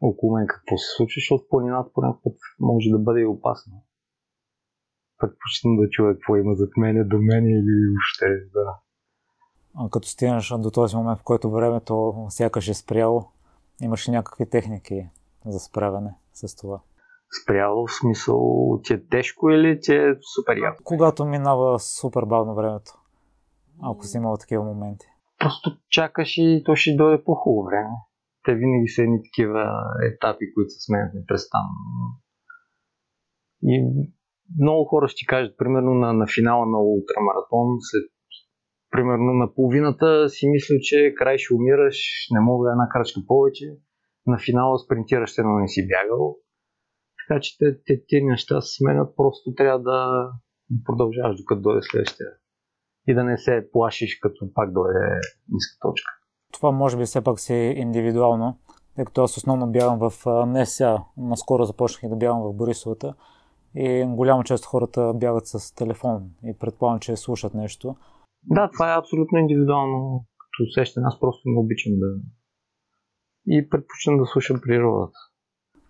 около 0.00 0.36
мен 0.36 0.46
какво 0.46 0.76
се 0.78 0.88
случва, 0.96 1.18
защото 1.20 1.48
планината 1.50 1.90
по 1.94 2.00
някакъв 2.00 2.22
път 2.22 2.36
може 2.60 2.90
да 2.90 2.98
бъде 2.98 3.20
и 3.20 3.26
опасно. 3.26 3.83
Предпочитам 5.24 5.76
да 5.76 5.88
чуя 5.90 6.14
какво 6.14 6.36
има 6.36 6.54
зад 6.54 6.70
мене, 6.76 7.04
до 7.04 7.18
мене 7.18 7.50
или 7.50 7.74
въобще, 7.90 8.26
да. 8.52 8.78
А 9.76 9.90
като 9.90 10.08
стигнеш 10.08 10.48
до 10.58 10.70
този 10.70 10.96
момент, 10.96 11.18
в 11.18 11.22
който 11.22 11.50
времето 11.50 12.26
сякаш 12.28 12.68
е 12.68 12.74
спряло, 12.74 13.24
имаш 13.82 14.08
ли 14.08 14.12
някакви 14.12 14.50
техники 14.50 15.08
за 15.46 15.58
справяне 15.58 16.14
с 16.32 16.56
това? 16.56 16.80
Спряло 17.42 17.86
в 17.86 17.94
смисъл, 18.00 18.40
че 18.82 18.94
е 18.94 19.06
тежко 19.06 19.50
или 19.50 19.80
че 19.82 19.96
е 19.96 20.14
супер 20.34 20.56
яко? 20.56 20.84
Когато 20.84 21.24
минава 21.24 21.78
супер 21.78 22.22
бавно 22.24 22.54
времето, 22.54 22.92
ако 23.82 24.04
си 24.04 24.16
имал 24.16 24.36
такива 24.36 24.64
моменти. 24.64 25.06
Просто 25.38 25.70
чакаш 25.88 26.38
и 26.38 26.62
то 26.66 26.76
ще 26.76 26.96
дойде 26.96 27.24
по 27.24 27.34
хубаво 27.34 27.66
време. 27.66 27.90
Те 28.44 28.54
винаги 28.54 28.88
са 28.88 29.02
едни 29.02 29.22
такива 29.22 29.82
етапи, 30.12 30.54
които 30.54 30.70
се 30.70 30.80
сменят 30.80 31.14
непрестанно. 31.14 31.74
И 33.62 34.08
много 34.60 34.84
хора 34.84 35.08
ще 35.08 35.26
кажат, 35.26 35.56
примерно 35.58 35.94
на, 35.94 36.12
на 36.12 36.26
финала 36.34 36.66
на 36.66 36.78
ултрамаратон, 36.78 37.68
след 37.80 38.04
примерно 38.90 39.32
на 39.32 39.54
половината 39.54 40.28
си 40.28 40.48
мисля, 40.48 40.74
че 40.80 41.14
край 41.18 41.38
ще 41.38 41.54
умираш, 41.54 41.96
не 42.30 42.40
мога 42.40 42.70
една 42.70 42.88
крачка 42.88 43.20
повече. 43.26 43.66
На 44.26 44.38
финала 44.38 44.78
спринтираш, 44.78 45.34
но 45.38 45.58
не 45.58 45.68
си 45.68 45.88
бягал. 45.88 46.36
Така 47.18 47.40
че 47.40 47.58
те, 47.58 47.82
те, 47.86 48.02
те 48.08 48.20
неща 48.22 48.60
се 48.60 48.76
сменят, 48.76 49.16
просто 49.16 49.54
трябва 49.54 49.78
да, 49.78 50.30
да 50.70 50.84
продължаваш 50.84 51.36
докато 51.36 51.60
дойде 51.60 51.80
следващия. 51.82 52.26
И 53.06 53.14
да 53.14 53.24
не 53.24 53.38
се 53.38 53.68
плашиш, 53.72 54.18
като 54.18 54.52
пак 54.54 54.72
дойде 54.72 55.20
ниска 55.52 55.76
точка. 55.80 56.12
Това 56.52 56.70
може 56.70 56.96
би 56.96 57.04
все 57.04 57.24
пак 57.24 57.40
си 57.40 57.54
е 57.54 57.74
индивидуално, 57.76 58.58
тъй 58.96 59.04
като 59.04 59.22
аз 59.22 59.36
основно 59.36 59.72
бягам 59.72 59.98
в 59.98 60.12
НСА. 60.46 60.98
Наскоро 61.16 61.64
започнах 61.64 62.10
да 62.10 62.16
бягам 62.16 62.42
в 62.42 62.56
Борисовата 62.56 63.14
и 63.74 64.04
голяма 64.08 64.44
част 64.44 64.64
от 64.64 64.68
хората 64.68 65.12
бягат 65.14 65.46
с 65.46 65.74
телефон 65.74 66.30
и 66.44 66.58
предполагам, 66.58 67.00
че 67.00 67.16
слушат 67.16 67.54
нещо. 67.54 67.96
Да, 68.42 68.70
това 68.72 68.94
е 68.94 68.98
абсолютно 68.98 69.38
индивидуално 69.38 70.24
като 70.38 70.68
усещане. 70.68 71.06
Аз 71.06 71.20
просто 71.20 71.42
не 71.48 71.58
обичам 71.58 71.92
да... 71.96 72.06
И 73.46 73.68
предпочитам 73.68 74.18
да 74.18 74.26
слушам 74.26 74.60
природата. 74.62 75.18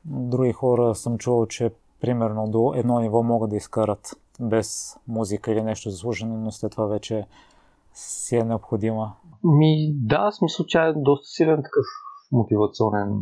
Други 0.05 0.53
хора 0.53 0.95
съм 0.95 1.19
чувал, 1.19 1.47
че 1.47 1.71
примерно 2.01 2.51
до 2.51 2.73
едно 2.77 3.01
ниво 3.01 3.23
могат 3.23 3.51
да 3.51 3.57
изкарат 3.57 4.21
без 4.41 4.97
музика 5.09 5.53
или 5.53 5.63
нещо 5.63 5.91
за 5.91 5.97
слушане, 5.97 6.37
но 6.37 6.51
след 6.51 6.73
това 6.73 6.87
вече 6.87 7.27
си 7.95 8.37
е 8.37 8.45
необходима. 8.45 9.13
Ми, 9.45 9.93
да, 9.95 10.31
смисъл, 10.33 10.67
че 10.67 10.79
е 10.79 10.93
доста 10.97 11.27
силен 11.27 11.57
такъв 11.57 11.85
мотивационен 12.33 13.21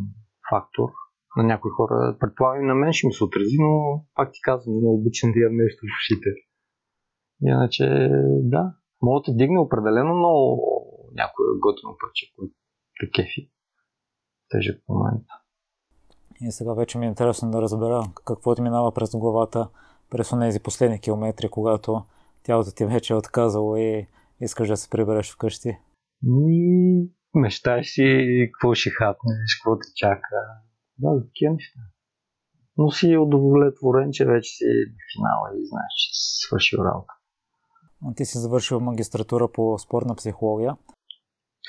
фактор 0.50 0.88
на 1.36 1.42
някои 1.42 1.70
хора. 1.70 2.16
Предполагам 2.20 2.64
и 2.64 2.66
на 2.66 2.74
мен 2.74 2.92
ще 2.92 3.06
ми 3.06 3.12
се 3.12 3.24
отрази, 3.24 3.56
но 3.60 4.04
пак 4.14 4.32
ти 4.32 4.40
казвам, 4.42 4.74
не 4.82 4.88
обичам 4.88 5.32
да 5.32 5.40
имам 5.40 5.56
нещо 5.56 5.80
в 5.82 5.94
ушите. 5.98 6.30
Иначе, 7.42 8.08
да, 8.42 8.74
Мога 9.02 9.20
да 9.20 9.24
те 9.24 9.36
дигне 9.36 9.58
определено, 9.58 10.14
но 10.14 10.58
някое 11.14 11.46
готино 11.58 11.96
парче, 12.00 12.26
което 12.36 12.54
те 13.00 13.10
кефи. 13.10 13.50
Тежък 14.48 14.82
момент. 14.88 15.26
И 16.40 16.52
сега 16.52 16.74
вече 16.74 16.98
ми 16.98 17.06
е 17.06 17.08
интересно 17.08 17.50
да 17.50 17.62
разбера 17.62 18.04
какво 18.24 18.54
ти 18.54 18.62
минава 18.62 18.94
през 18.94 19.10
главата 19.16 19.68
през 20.10 20.30
тези 20.30 20.60
последни 20.60 21.00
километри, 21.00 21.48
когато 21.48 22.02
тялото 22.42 22.74
ти 22.74 22.84
вече 22.84 23.12
е 23.12 23.16
отказало 23.16 23.76
и 23.76 24.06
искаш 24.40 24.68
да 24.68 24.76
се 24.76 24.90
прибереш 24.90 25.32
вкъщи. 25.32 25.78
И 26.48 27.10
мечтаеш 27.34 27.86
си 27.86 28.50
какво 28.52 28.74
ще 28.74 28.90
хапнеш, 28.90 29.58
какво 29.58 29.78
те 29.78 29.88
чака. 29.96 30.36
Да, 30.98 31.14
за 31.14 31.26
такива 31.26 31.52
неща. 31.52 31.80
Но 32.76 32.90
си 32.90 33.16
удовлетворен, 33.16 34.08
че 34.12 34.24
вече 34.24 34.50
си 34.50 34.64
на 34.64 35.02
финала 35.12 35.48
и 35.56 35.66
знаеш, 35.66 35.92
че 35.96 36.14
си 36.14 36.46
свършил 36.46 36.78
работа. 36.78 37.12
Ти 38.16 38.24
си 38.24 38.38
завършил 38.38 38.80
магистратура 38.80 39.48
по 39.52 39.78
спортна 39.78 40.14
психология. 40.14 40.76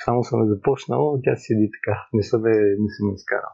Само 0.05 0.23
съм 0.23 0.47
започнал, 0.47 1.19
тя 1.23 1.35
седи 1.35 1.69
така. 1.71 2.07
Не 2.13 2.23
съм, 2.23 2.41
не 2.43 2.89
съм 2.97 3.13
изкарал. 3.15 3.51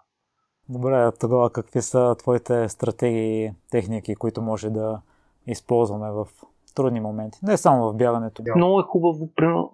Добре, 0.69 1.11
тогава 1.19 1.49
какви 1.49 1.81
са 1.81 2.15
твоите 2.19 2.69
стратегии 2.69 3.51
техники, 3.71 4.15
които 4.15 4.41
може 4.41 4.69
да 4.69 5.01
използваме 5.47 6.11
в 6.11 6.27
трудни 6.75 6.99
моменти? 6.99 7.39
Не 7.43 7.57
само 7.57 7.91
в 7.91 7.95
бягането. 7.95 8.43
Много 8.55 8.79
е 8.79 8.83
хубаво, 8.83 9.29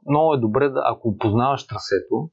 много 0.10 0.34
е 0.34 0.38
добре, 0.40 0.70
да, 0.70 0.82
ако 0.86 1.18
познаваш 1.18 1.68
трасето, 1.68 2.30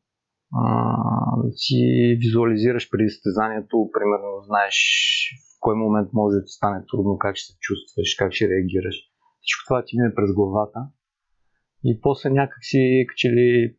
си 1.55 2.17
визуализираш 2.21 2.91
преди 2.91 3.09
състезанието, 3.09 3.91
примерно 3.93 4.43
знаеш 4.47 4.77
в 5.57 5.61
кой 5.61 5.75
момент 5.75 6.09
може 6.13 6.35
да 6.35 6.47
стане 6.47 6.85
трудно, 6.91 7.19
как 7.19 7.37
ще 7.37 7.53
се 7.53 7.59
чувстваш, 7.61 8.15
как 8.19 8.33
ще 8.33 8.49
реагираш 8.49 8.97
всичко 9.41 9.63
това 9.69 9.85
ти 9.87 9.97
мине 9.97 10.15
през 10.15 10.35
главата. 10.35 10.81
И 11.85 12.01
после 12.01 12.31
някак 12.31 12.59
си, 12.61 13.07
че 13.17 13.29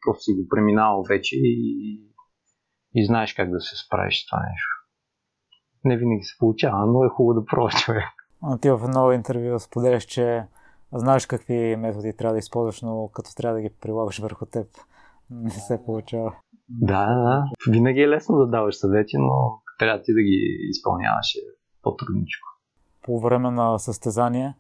просто 0.06 0.24
си 0.24 0.32
го 0.34 0.48
преминал 0.50 1.04
вече 1.10 1.36
и, 1.40 1.54
и 2.96 3.06
знаеш 3.06 3.34
как 3.34 3.52
да 3.52 3.60
се 3.60 3.86
справиш 3.86 4.24
с 4.24 4.26
това 4.26 4.40
нещо. 4.40 4.74
Не 5.86 5.98
винаги 5.98 6.24
се 6.24 6.38
получава, 6.40 6.86
но 6.86 7.04
е 7.04 7.10
хубаво 7.10 7.40
да 7.40 7.46
пробва 7.46 7.70
човек. 7.70 8.10
Ти 8.62 8.70
в 8.70 8.82
едно 8.84 9.12
интервю 9.12 9.60
споделяш, 9.60 10.06
че 10.06 10.46
знаеш 10.94 11.26
какви 11.26 11.76
методи 11.76 12.18
трябва 12.18 12.34
да 12.34 12.40
използваш, 12.40 12.82
но 12.82 13.10
като 13.14 13.36
трябва 13.36 13.56
да 13.56 13.62
ги 13.62 13.76
прилагаш 13.82 14.20
върху 14.20 14.46
теб, 14.46 14.68
не 15.32 15.50
се 15.50 15.84
получава. 15.86 16.36
Да, 16.70 17.06
да. 17.06 17.72
Винаги 17.72 18.02
е 18.02 18.10
лесно 18.10 18.38
да 18.38 18.48
даваш 18.48 18.76
съвети, 18.76 19.18
но 19.18 19.62
трябва 19.80 20.02
ти 20.02 20.14
да 20.14 20.22
ги 20.22 20.58
изпълняваш 20.70 21.36
е 21.36 21.40
по-трудничко. 21.82 22.48
По 23.04 23.20
време 23.20 23.52
на 23.52 23.80
състезание, 23.80 24.54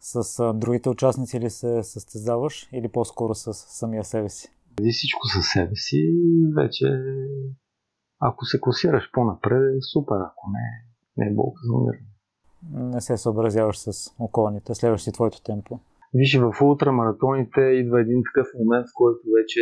с 0.00 0.52
другите 0.54 0.88
участници 0.88 1.40
ли 1.40 1.50
се 1.50 1.82
състезаваш 1.82 2.68
или 2.72 2.88
по-скоро 2.88 3.34
с 3.34 3.54
самия 3.54 4.04
себе 4.04 4.28
си? 4.28 4.48
Преди 4.76 4.90
всичко 4.90 5.26
със 5.26 5.46
себе 5.46 5.74
си, 5.74 6.12
вече 6.56 6.86
ако 8.20 8.44
се 8.44 8.60
класираш 8.60 9.10
по-напред, 9.12 9.62
е 9.76 9.82
супер, 9.92 10.16
ако 10.16 10.50
не, 10.50 10.66
не 11.16 11.30
е 11.30 11.34
болка 11.34 11.60
за 11.64 11.74
умиране. 11.74 12.06
Не 12.94 13.00
се 13.00 13.16
съобразяваш 13.16 13.78
с 13.78 14.14
околните, 14.18 14.74
следваш 14.74 15.02
си 15.02 15.12
твоето 15.12 15.42
темпо. 15.42 15.80
Виж, 16.14 16.38
в 16.38 16.52
ултрамаратоните 16.62 17.60
идва 17.60 18.00
един 18.00 18.22
такъв 18.24 18.46
момент, 18.58 18.86
в 18.86 18.94
който 18.94 19.20
вече 19.40 19.60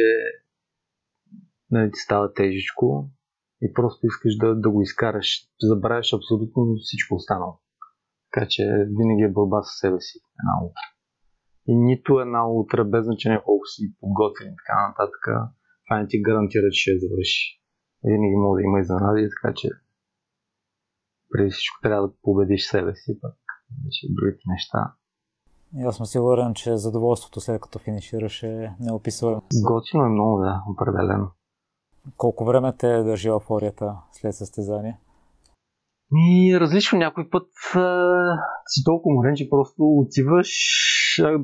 нали, 1.71 1.91
ти 1.91 1.99
става 1.99 2.33
тежичко 2.33 3.11
и 3.63 3.73
просто 3.73 4.07
искаш 4.07 4.37
да, 4.37 4.55
да 4.55 4.71
го 4.71 4.83
изкараш. 4.83 5.29
Забравяш 5.63 6.13
абсолютно 6.13 6.75
всичко 6.83 7.15
останало. 7.15 7.59
Така 8.31 8.47
че 8.51 8.63
винаги 8.99 9.23
е 9.23 9.33
борба 9.33 9.63
с 9.63 9.79
себе 9.81 10.01
си 10.01 10.19
една 10.41 10.67
утра. 10.67 10.87
И 11.69 11.77
нито 11.77 12.21
една 12.21 12.49
утра, 12.49 12.85
без 12.85 13.05
значение 13.05 13.43
колко 13.45 13.67
си 13.67 13.83
подготвен 14.01 14.49
и 14.49 14.57
така 14.61 14.89
нататък, 14.89 15.23
това 15.85 15.99
не 15.99 16.09
ти 16.09 16.23
гарантира, 16.23 16.67
че 16.73 16.81
ще 16.81 16.99
завърши. 16.99 17.61
Винаги 18.05 18.37
може 18.37 18.61
да 18.61 18.67
има 18.69 18.81
изненади, 18.81 19.29
така 19.35 19.55
че 19.55 19.69
преди 21.31 21.51
всичко 21.51 21.77
трябва 21.83 22.09
да 22.09 22.15
победиш 22.23 22.63
себе 22.67 22.95
си, 22.95 23.19
пък 23.21 23.35
вече 23.85 24.07
другите 24.11 24.45
неща. 24.47 24.95
И 25.75 25.83
аз 25.83 25.97
съм 25.97 26.07
сигурен, 26.07 26.55
че 26.55 26.77
задоволството 26.77 27.41
след 27.41 27.61
като 27.61 27.79
финишираш 27.79 28.43
е 28.43 28.75
неописуемо. 28.81 29.43
Готино 29.65 30.05
е 30.05 30.09
много, 30.09 30.39
да, 30.39 30.63
определено. 30.73 31.31
Колко 32.17 32.45
време 32.45 32.73
те 32.79 32.95
е 32.95 33.03
държи 33.03 33.29
еуфорията 33.29 33.97
след 34.13 34.35
състезание? 34.35 34.99
И 36.15 36.57
различно 36.61 36.99
някой 36.99 37.31
път 37.31 37.49
а, 37.75 38.39
си 38.67 38.85
толкова 38.85 39.15
морен, 39.15 39.35
че 39.37 39.51
просто 39.51 39.77
отиваш, 39.79 40.51
а, 41.23 41.39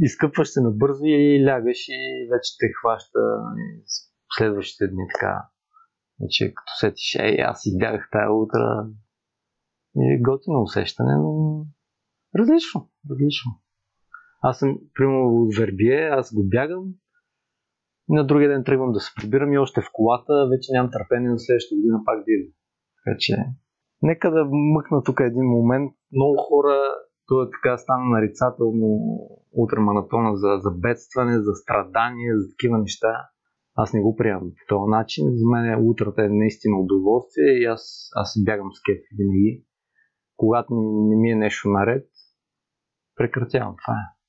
изкъпваш 0.00 0.48
се 0.48 0.60
набързо 0.60 1.04
и 1.04 1.44
лягаш 1.46 1.88
и 1.88 2.28
вече 2.32 2.50
те 2.58 2.66
хваща 2.80 3.20
следващите 4.36 4.86
дни 4.88 5.04
така. 5.14 5.48
Вече 6.20 6.54
като 6.54 6.72
сетиш, 6.80 7.16
ей, 7.20 7.42
аз 7.42 7.60
си 7.60 7.78
бягах 7.78 8.08
тая 8.12 8.32
утра. 8.32 8.86
И 9.96 10.22
готино 10.22 10.62
усещане, 10.62 11.14
но 11.16 11.64
различно, 12.38 12.90
различно. 13.10 13.52
Аз 14.42 14.58
съм, 14.58 14.78
примерно, 14.94 15.28
в 15.28 15.58
Вербие, 15.58 16.08
аз 16.08 16.34
го 16.34 16.48
бягам, 16.48 16.84
на 18.08 18.26
другия 18.26 18.48
ден 18.50 18.64
тръгвам 18.64 18.92
да 18.92 19.00
се 19.00 19.10
прибирам 19.16 19.52
и 19.52 19.58
още 19.58 19.80
в 19.80 19.90
колата, 19.92 20.48
вече 20.50 20.72
нямам 20.72 20.90
търпение 20.92 21.30
на 21.30 21.38
следващата 21.38 21.76
година 21.76 21.98
пак 22.04 22.18
да 22.24 22.32
идвам. 22.32 22.52
Така 23.04 23.16
че 23.18 23.36
Нека 24.02 24.30
да 24.30 24.44
мъкна 24.52 25.02
тук 25.02 25.20
един 25.20 25.44
момент. 25.44 25.92
Много 26.12 26.36
хора 26.36 26.74
то 27.26 27.42
е 27.42 27.50
така 27.50 27.78
стана 27.78 28.04
нарицателно 28.04 28.88
ултрамаратона 29.52 30.36
за, 30.36 30.58
за 30.62 30.70
бедстване, 30.70 31.38
за 31.38 31.52
страдания, 31.54 32.38
за 32.38 32.48
такива 32.50 32.78
неща. 32.78 33.28
Аз 33.74 33.92
не 33.92 34.00
го 34.00 34.16
приемам 34.16 34.50
по 34.50 34.64
този 34.68 34.90
начин. 34.90 35.24
За 35.30 35.50
мен 35.50 35.88
утрата 35.90 36.24
е 36.24 36.28
наистина 36.28 36.76
удоволствие 36.78 37.52
и 37.52 37.64
аз, 37.64 38.10
аз 38.14 38.44
бягам 38.44 38.70
с 38.72 38.80
кеф 38.86 39.00
винаги. 39.18 39.64
Когато 40.36 40.74
не 41.08 41.16
ми 41.16 41.30
е 41.30 41.34
нещо 41.34 41.68
наред, 41.68 42.06
прекратявам. 43.16 43.74
Това 43.84 43.94
е. 43.94 44.21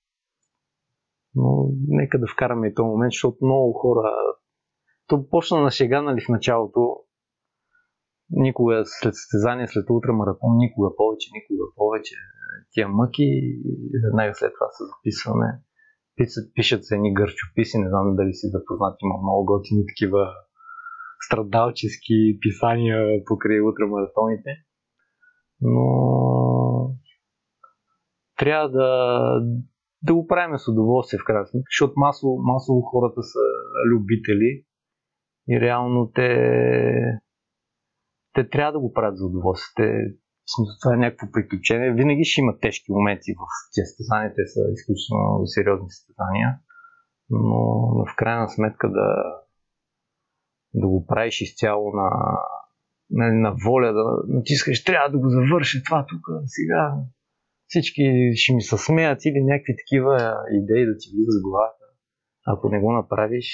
Но 1.36 1.70
нека 1.88 2.20
да 2.20 2.28
вкараме 2.28 2.68
и 2.68 2.74
този 2.74 2.88
момент, 2.88 3.12
защото 3.12 3.46
много 3.46 3.74
хора... 3.74 4.12
То 5.08 5.30
почна 5.30 5.62
на 5.62 5.72
шега, 5.72 6.02
нали, 6.02 6.22
в 6.22 6.30
началото. 6.30 6.98
Никога 8.30 8.84
след 8.86 9.16
състезание, 9.16 9.68
след 9.68 9.90
ултрамаратон, 9.90 10.58
никога 10.58 10.96
повече, 10.96 11.30
никога 11.34 11.66
повече 11.76 12.16
тия 12.74 12.88
мъки 12.88 13.28
веднага 14.04 14.34
след 14.36 14.54
това 14.54 14.68
се 14.72 14.84
записваме. 14.92 15.48
Пишат, 16.16 16.54
пишат 16.56 16.86
се 16.86 16.96
едни 16.96 17.14
гърчописи, 17.14 17.78
не 17.78 17.90
знам 17.90 18.16
дали 18.16 18.34
си 18.34 18.48
запознат, 18.48 18.98
има 19.02 19.18
много 19.18 19.46
готини 19.46 19.84
такива 19.88 20.34
страдалчески 21.26 22.38
писания 22.42 23.24
покрай 23.26 23.62
ултрамаратоните. 23.62 24.52
Но 25.62 26.96
трябва 28.38 28.70
да, 28.70 28.88
да 30.04 30.14
го 30.14 30.28
правим 30.28 30.58
с 30.58 30.68
удоволствие 30.68 31.20
в 31.20 31.26
крайна 31.26 31.46
сметка, 31.46 31.68
защото 31.72 31.94
масово, 31.96 32.38
масово 32.42 32.82
хората 32.82 33.24
са 33.24 33.40
любители 33.92 34.66
и 35.50 35.62
реално 35.62 36.12
те, 36.16 36.30
те 38.34 38.50
трябва 38.50 38.72
да 38.72 38.80
го 38.80 38.94
правят 38.94 39.18
за 39.18 39.26
удоволствие. 39.26 39.74
Те, 39.76 40.16
това 40.82 40.96
е 40.96 40.98
някакво 40.98 41.32
приключение. 41.32 41.94
Винаги 41.94 42.24
ще 42.24 42.42
има 42.42 42.58
тежки 42.60 42.92
моменти 42.92 43.32
в 43.34 43.44
тези 43.74 43.86
състезания, 43.86 44.34
те 44.36 44.46
са 44.46 44.60
изключително 44.74 45.46
сериозни 45.46 45.90
състезания, 45.90 46.50
но, 47.30 47.40
но 47.96 48.06
в 48.06 48.16
крайна 48.18 48.50
сметка 48.50 48.92
да, 48.92 49.10
да 50.74 50.88
го 50.88 51.06
правиш 51.06 51.42
изцяло 51.42 51.92
на, 51.92 52.10
на, 53.10 53.34
на 53.34 53.56
воля, 53.66 53.94
да 53.94 54.04
натискаш, 54.28 54.84
трябва 54.84 55.10
да 55.10 55.18
го 55.18 55.30
завърша 55.30 55.84
това 55.86 56.06
тук, 56.10 56.26
сега 56.46 56.96
всички 57.74 58.04
ще 58.36 58.54
ми 58.56 58.62
се 58.62 58.78
смеят 58.78 59.26
или 59.26 59.50
някакви 59.52 59.74
такива 59.82 60.14
идеи 60.60 60.86
да 60.86 60.96
ти 61.00 61.08
влизат 61.14 61.40
в 61.40 61.48
главата. 61.50 61.86
Ако 62.54 62.70
не 62.70 62.80
го 62.84 62.92
направиш, 62.92 63.48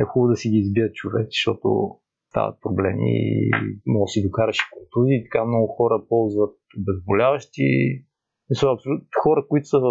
е 0.00 0.04
хубаво 0.04 0.30
да 0.32 0.36
си 0.36 0.46
ги 0.50 0.58
избият 0.64 0.94
човек, 0.94 1.26
защото 1.34 1.68
стават 2.30 2.56
проблеми 2.64 3.10
и 3.46 3.50
може 3.86 4.08
да 4.08 4.12
си 4.12 4.26
докараш 4.28 4.58
контузии. 4.74 5.24
Така 5.24 5.44
много 5.44 5.66
хора 5.76 5.96
ползват 6.08 6.54
абсолют, 8.74 9.02
хора, 9.22 9.40
които 9.48 9.66
са 9.68 9.78
в 9.86 9.90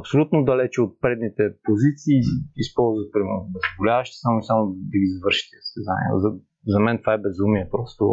абсолютно 0.00 0.44
далече 0.44 0.80
от 0.86 1.00
предните 1.00 1.42
позиции, 1.66 2.20
използват 2.56 3.12
примерно 3.12 3.46
обезболяващи, 3.48 4.16
само 4.24 4.38
и 4.38 4.46
само 4.50 4.60
да 4.90 4.96
ги 5.02 5.08
завършите 5.14 5.56
състезания. 5.60 6.10
За, 6.24 6.28
за 6.72 6.78
мен 6.80 6.98
това 6.98 7.12
е 7.14 7.24
безумие, 7.26 7.68
просто 7.70 8.04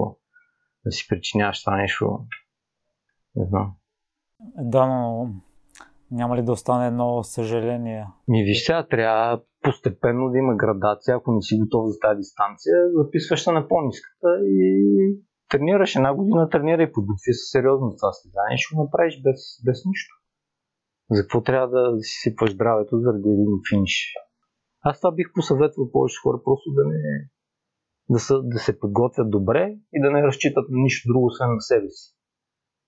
да 0.85 0.91
си 0.91 1.07
причиняваш 1.09 1.63
това 1.63 1.75
нещо 1.77 2.03
не 3.35 3.45
знам. 3.45 3.73
Да, 4.57 4.85
но 4.85 5.29
няма 6.11 6.37
ли 6.37 6.43
да 6.43 6.51
остане 6.51 6.87
едно 6.87 7.23
съжаление? 7.23 8.07
Ми 8.27 8.43
виж 8.43 8.65
сега, 8.65 8.87
трябва 8.87 9.41
постепенно 9.61 10.29
да 10.29 10.37
има 10.37 10.55
градация. 10.55 11.15
Ако 11.15 11.31
не 11.31 11.41
си 11.41 11.59
готов 11.59 11.89
за 11.89 11.99
тази 11.99 12.17
дистанция, 12.17 12.75
записваш 12.93 13.43
се 13.43 13.51
на 13.51 13.67
по-ниската 13.67 14.27
и 14.43 14.61
тренираш 15.49 15.95
една 15.95 16.13
година, 16.13 16.49
тренирай 16.49 16.91
подготви 16.91 17.33
се 17.33 17.51
сериозно 17.51 17.89
за 17.89 17.97
това 17.97 18.11
състезание, 18.11 18.57
ще 18.57 18.75
го 18.75 18.83
направиш 18.83 19.21
без, 19.25 19.39
без 19.65 19.85
нищо. 19.85 20.13
За 21.11 21.21
какво 21.21 21.43
трябва 21.43 21.67
да 21.67 22.01
си 22.01 22.15
сипваш 22.23 22.51
здравето 22.53 22.99
заради 22.99 23.29
един 23.29 23.53
финиш? 23.69 24.13
Аз 24.81 25.01
това 25.01 25.11
бих 25.11 25.27
посъветвал 25.33 25.91
повече 25.91 26.21
хора 26.23 26.37
просто 26.43 26.69
да 26.77 26.83
не 26.89 26.99
да, 28.09 28.19
са, 28.19 28.41
да 28.43 28.59
се 28.59 28.79
подготвят 28.79 29.29
добре 29.29 29.75
и 29.93 30.01
да 30.01 30.11
не 30.11 30.23
разчитат 30.23 30.69
на 30.69 30.81
нищо 30.83 31.07
друго, 31.07 31.25
освен 31.25 31.53
на 31.53 31.61
себе 31.61 31.89
си. 31.89 32.18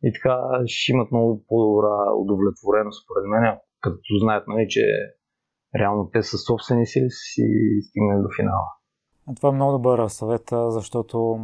И 0.04 0.14
така 0.14 0.38
ще 0.66 0.92
имат 0.92 1.12
много 1.12 1.44
по-добра 1.48 2.14
удовлетвореност, 2.14 3.04
според 3.04 3.26
мен, 3.30 3.58
като 3.82 4.18
знаят, 4.20 4.48
нали, 4.48 4.66
че 4.70 4.82
реално 5.80 6.10
те 6.14 6.24
са 6.24 6.38
собствени 6.38 6.86
сили 6.86 7.10
си 7.10 7.44
стигнали 7.90 8.22
до 8.22 8.30
финала. 8.36 8.68
Това 9.36 9.50
е 9.50 9.52
много 9.52 9.72
добър 9.72 10.08
съвет, 10.08 10.50
защото 10.52 11.40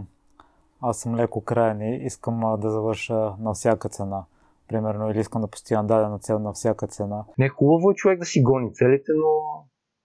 аз 0.82 1.00
съм 1.00 1.16
леко 1.16 1.44
крайен 1.44 1.82
и 1.82 2.06
искам 2.06 2.60
да 2.60 2.72
завърша 2.72 3.34
на 3.40 3.54
всяка 3.54 3.90
цена. 3.90 4.26
Примерно, 4.68 5.12
или 5.12 5.20
искам 5.20 5.42
да 5.42 5.48
постигам 5.48 5.88
дадена 5.88 6.20
цел 6.20 6.40
на 6.40 6.54
всяка 6.54 6.88
цена. 6.88 7.26
Не 7.38 7.46
е 7.46 7.50
хубаво 7.50 7.94
човек 7.94 8.20
да 8.20 8.26
си 8.26 8.42
гони 8.42 8.74
целите, 8.74 9.12
но, 9.16 9.64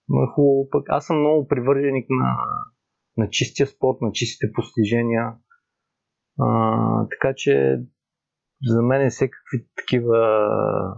но 0.09 0.23
е 0.23 0.27
хубаво 0.35 0.69
пък. 0.71 0.85
Аз 0.89 1.05
съм 1.05 1.19
много 1.19 1.47
привърженик 1.47 2.05
на, 2.09 2.35
на 3.17 3.29
чистия 3.29 3.67
спорт, 3.67 3.97
на 4.01 4.11
чистите 4.11 4.53
постижения. 4.53 5.35
А, 6.39 7.07
така 7.07 7.33
че 7.35 7.79
за 8.67 8.81
мен 8.81 9.01
е 9.01 9.09
всякакви 9.09 9.67
такива 9.75 10.17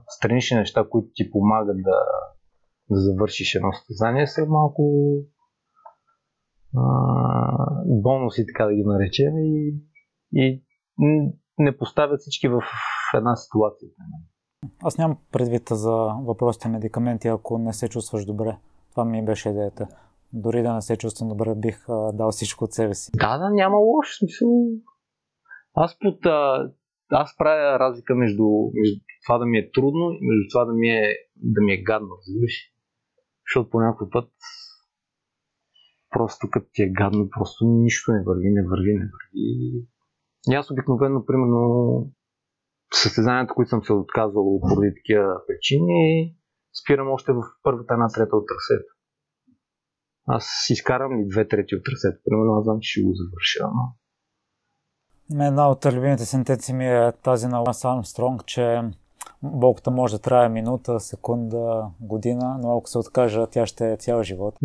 странични 0.08 0.58
неща, 0.58 0.86
които 0.90 1.08
ти 1.16 1.32
помагат 1.32 1.78
да, 1.78 2.00
да 2.90 3.00
завършиш 3.00 3.56
едно 3.56 3.74
състезание, 3.74 4.28
са 4.28 4.46
малко 4.46 5.14
а, 6.78 6.84
бонуси, 7.86 8.46
така 8.54 8.66
да 8.66 8.74
ги 8.74 8.84
наречем, 8.86 9.38
и, 9.38 9.76
и 10.34 10.64
не 11.58 11.78
поставят 11.78 12.20
всички 12.20 12.48
в 12.48 12.62
една 13.16 13.36
ситуация. 13.36 13.90
Аз 14.84 14.98
нямам 14.98 15.18
предвид 15.32 15.70
за 15.72 15.96
въпросите 16.22 16.70
медикаменти, 16.70 17.28
ако 17.28 17.58
не 17.58 17.74
се 17.74 17.90
чувстваш 17.90 18.26
добре. 18.26 18.58
Това 18.92 19.06
ми 19.06 19.26
беше 19.26 19.50
идеята. 19.50 19.88
Дори 20.34 20.62
да 20.62 20.74
не 20.74 20.82
се 20.82 20.98
чувствам 20.98 21.30
добре, 21.30 21.56
бих 21.56 21.90
а, 21.90 22.12
дал 22.14 22.32
всичко 22.32 22.64
от 22.64 22.74
себе 22.74 22.94
си. 22.94 23.12
Да, 23.16 23.38
да, 23.38 23.50
няма 23.50 23.78
лошо 23.78 24.18
смисъл. 24.18 24.50
Аз 25.74 25.98
под 26.00 26.26
а, 26.26 26.70
аз 27.10 27.38
правя 27.38 27.80
разлика 27.80 28.16
между, 28.16 28.44
между 28.74 29.00
това 29.26 29.38
да 29.38 29.46
ми 29.46 29.58
е 29.58 29.72
трудно 29.72 30.12
и 30.12 30.28
между 30.28 30.50
това 30.52 30.66
да 30.66 30.74
ми 30.74 30.90
е, 30.90 31.18
да 31.36 31.62
ми 31.62 31.74
е 31.74 31.84
гадно, 31.84 32.10
разбираш? 32.18 32.56
Защото 33.48 33.70
по 33.70 33.80
някой 33.80 34.10
път 34.10 34.30
просто 36.10 36.48
като 36.52 36.68
ти 36.74 36.84
е 36.84 36.90
гадно, 36.90 37.30
просто 37.30 37.66
нищо 37.66 38.12
не 38.12 38.24
върви, 38.24 38.50
не 38.58 38.64
върви, 38.72 38.94
не 38.94 39.06
върви. 39.14 39.46
И 40.50 40.56
аз 40.56 40.72
обикновено, 40.72 41.26
примерно, 41.26 41.62
състезанията, 42.94 43.54
които 43.54 43.70
съм 43.70 43.84
се 43.84 43.94
отказвал 43.94 44.60
поради 44.60 44.94
такива 44.96 45.28
причини, 45.48 46.36
спирам 46.82 47.12
още 47.12 47.32
в 47.34 47.42
първата 47.64 47.94
една 47.94 48.08
трета 48.08 48.36
от 48.36 48.46
трасето. 48.48 48.92
Аз 50.28 50.46
изкарам 50.70 51.12
ли 51.18 51.28
две 51.28 51.48
трети 51.48 51.76
от 51.76 51.84
трасето. 51.86 52.22
Примерно 52.26 52.54
аз 52.58 52.64
знам, 52.64 52.78
че 52.82 52.90
ще 52.92 53.04
го 53.04 53.14
завърша, 53.14 53.64
но 53.78 53.84
Една 55.32 55.70
от 55.70 55.86
любимите 55.86 56.26
сентенции 56.26 56.76
ми 56.76 56.88
е 56.88 57.12
тази 57.24 57.48
на 57.48 57.60
Ланс 57.60 57.86
Армстронг, 57.86 58.46
че 58.46 58.82
болката 59.44 59.92
може 59.92 60.16
да 60.16 60.22
трае 60.22 60.50
минута, 60.50 61.00
секунда, 61.00 61.92
година, 62.00 62.60
но 62.62 62.78
ако 62.78 62.90
се 62.90 62.98
откажа, 62.98 63.48
тя 63.48 63.66
ще 63.66 63.92
е 63.92 63.98
цял 63.98 64.24
живот. 64.24 64.56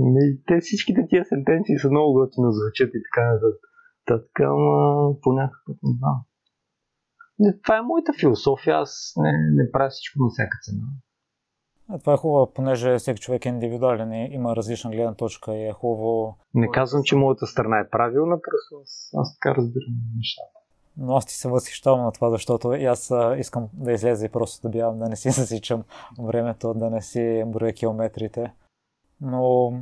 Те 0.47 0.61
всичките 0.61 1.07
тия 1.09 1.25
сентенции 1.25 1.79
са 1.79 1.91
много 1.91 2.13
готино 2.13 2.51
звучат 2.51 2.91
и 2.95 3.03
така 3.03 3.27
нататък. 3.27 3.61
Така, 4.07 4.45
ама 4.45 5.15
по 5.23 5.33
някакъв 5.33 5.77
не 5.83 5.93
знам. 5.99 6.17
Това 7.63 7.77
е 7.79 7.83
моята 7.83 8.13
философия, 8.21 8.77
аз 8.77 9.13
не, 9.17 9.33
не 9.63 9.71
правя 9.71 9.91
всичко 9.91 10.23
на 10.23 10.29
всяка 10.31 10.59
цена. 10.63 10.83
Това 11.99 12.13
е 12.13 12.17
хубаво, 12.17 12.53
понеже 12.55 12.99
всеки 12.99 13.21
човек 13.21 13.47
е 13.47 13.49
индивидуален 13.49 14.13
и 14.13 14.29
има 14.33 14.57
различна 14.57 14.91
гледна 14.91 15.15
точка 15.15 15.55
и 15.55 15.67
е 15.67 15.73
хубаво. 15.73 16.37
Не 16.55 16.71
казвам, 16.71 17.03
че 17.05 17.17
моята 17.17 17.47
страна 17.47 17.79
е 17.79 17.89
правилна, 17.91 18.37
просто 18.37 18.83
аз, 18.83 19.11
аз 19.17 19.39
така 19.39 19.55
разбирам 19.55 19.95
нещата. 20.17 20.61
Но 20.97 21.17
аз 21.17 21.27
ти 21.27 21.35
се 21.35 21.49
възхищавам 21.49 22.01
на 22.01 22.13
това, 22.13 22.31
защото 22.31 22.73
и 22.73 22.85
аз 22.85 23.13
искам 23.39 23.69
да 23.73 23.93
излезе 23.93 24.27
и 24.27 24.29
просто 24.29 24.69
да 24.69 24.79
бягам, 24.79 24.99
да 24.99 25.09
не 25.09 25.17
си 25.17 25.31
засичам 25.41 25.85
времето, 26.19 26.75
да 26.75 26.91
не 26.91 27.03
си 27.03 27.45
броя 27.47 27.73
километрите. 27.73 28.53
Но 29.21 29.73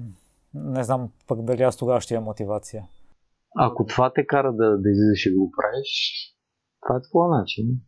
не 0.55 0.85
знам 0.85 1.11
пък 1.27 1.42
дали 1.42 1.62
аз 1.62 1.77
тогава 1.77 2.01
ще 2.01 2.14
имам 2.14 2.25
мотивация. 2.25 2.87
Ако 3.57 3.87
това 3.87 4.12
те 4.14 4.27
кара 4.27 4.53
да, 4.53 4.79
да 4.79 4.90
излезеш 4.90 5.27
и 5.27 5.33
да 5.33 5.38
го 5.38 5.51
правиш, 5.51 5.88
това 6.87 6.97
е 6.97 7.03
твоя 7.03 7.38
начин. 7.38 7.81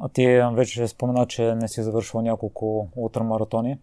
А 0.00 0.08
ти 0.08 0.40
вече 0.54 0.88
спомена, 0.88 1.26
че 1.26 1.54
не 1.54 1.68
си 1.68 1.82
завършил 1.82 2.20
няколко 2.20 2.88
ултрамаратони. 2.96 3.78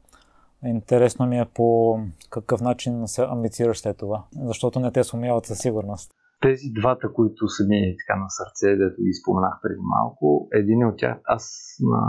Интересно 0.65 1.25
ми 1.25 1.39
е 1.39 1.45
по 1.53 1.99
какъв 2.29 2.61
начин 2.61 3.07
се 3.07 3.23
амбицираш 3.23 3.79
след 3.79 3.97
това, 3.97 4.23
защото 4.43 4.79
не 4.79 4.91
те 4.91 5.03
сумяват 5.03 5.45
със 5.45 5.59
сигурност. 5.59 6.11
Тези 6.41 6.67
двата, 6.79 7.13
които 7.13 7.47
са 7.47 7.63
ми 7.67 7.95
така 7.99 8.19
на 8.19 8.29
сърце, 8.29 8.75
дето 8.75 9.01
ги 9.01 9.13
споменах 9.13 9.55
преди 9.61 9.81
малко, 9.97 10.47
един 10.53 10.85
от 10.85 10.97
тях, 10.97 11.17
аз 11.25 11.43
на, 11.91 12.01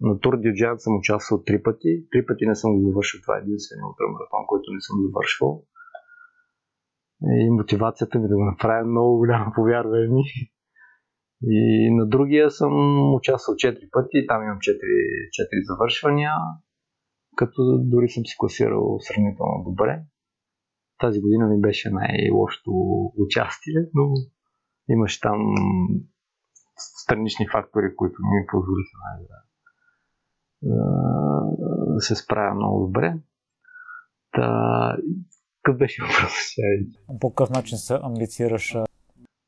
на 0.00 0.20
Тур 0.20 0.36
Дюджан 0.36 0.78
съм 0.78 0.96
участвал 0.96 1.42
три 1.42 1.62
пъти. 1.62 1.92
Три 2.12 2.26
пъти 2.26 2.46
не 2.46 2.54
съм 2.54 2.72
го 2.74 2.80
завършил. 2.88 3.20
Това 3.20 3.36
е 3.36 3.42
единствения 3.44 3.86
ултрамаратон, 3.86 4.42
който 4.46 4.72
не 4.72 4.80
съм 4.80 4.96
завършвал. 5.04 5.62
И 7.22 7.50
мотивацията 7.50 8.18
ми 8.18 8.28
да 8.28 8.36
го 8.36 8.44
направя 8.44 8.84
много 8.86 9.16
голяма, 9.16 9.52
повярвай 9.54 10.08
ми. 10.08 10.24
И 11.46 11.90
на 11.90 12.06
другия 12.06 12.50
съм 12.50 12.72
участвал 13.14 13.54
4 13.54 13.88
пъти, 13.92 14.26
там 14.28 14.42
имам 14.42 14.58
4, 14.58 14.58
4 14.58 15.66
завършвания, 15.66 16.32
като 17.36 17.78
дори 17.78 18.08
съм 18.08 18.26
си 18.26 18.34
класирал 18.38 18.96
сравнително 19.00 19.64
добре. 19.64 20.02
Тази 21.00 21.20
година 21.20 21.48
ми 21.48 21.60
беше 21.60 21.90
най-лошото 21.90 22.70
участие, 23.18 23.80
но 23.94 24.12
имаше 24.88 25.20
там 25.20 25.38
странични 26.76 27.46
фактори, 27.52 27.96
които 27.96 28.14
ми 28.22 28.46
позволиха 28.46 28.96
нали, 29.04 29.26
да, 30.62 32.00
се 32.00 32.14
справя 32.14 32.54
много 32.54 32.86
добре. 32.86 33.14
Та, 34.32 34.96
какъв 35.62 35.78
беше 35.78 36.02
въпрос? 36.02 36.32
По 37.20 37.30
какъв 37.30 37.50
начин 37.50 37.78
се 37.78 37.98
амбицираш? 38.02 38.76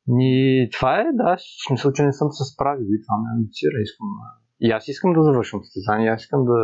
Ни, 0.09 0.69
това 0.73 1.01
е, 1.01 1.05
да, 1.13 1.37
в 1.37 1.41
смисъл, 1.69 1.93
че 1.93 2.03
не 2.03 2.13
съм 2.13 2.29
се 2.33 2.45
справил 2.53 2.87
и 2.91 3.03
това 3.05 3.17
ме 3.19 3.29
амбицира. 3.35 3.77
Искам, 3.83 4.09
и 4.61 4.71
аз 4.71 4.89
искам 4.89 5.13
да 5.13 5.23
завършвам 5.23 5.65
състезание, 5.65 6.09
аз 6.09 6.23
искам 6.23 6.45
да, 6.45 6.59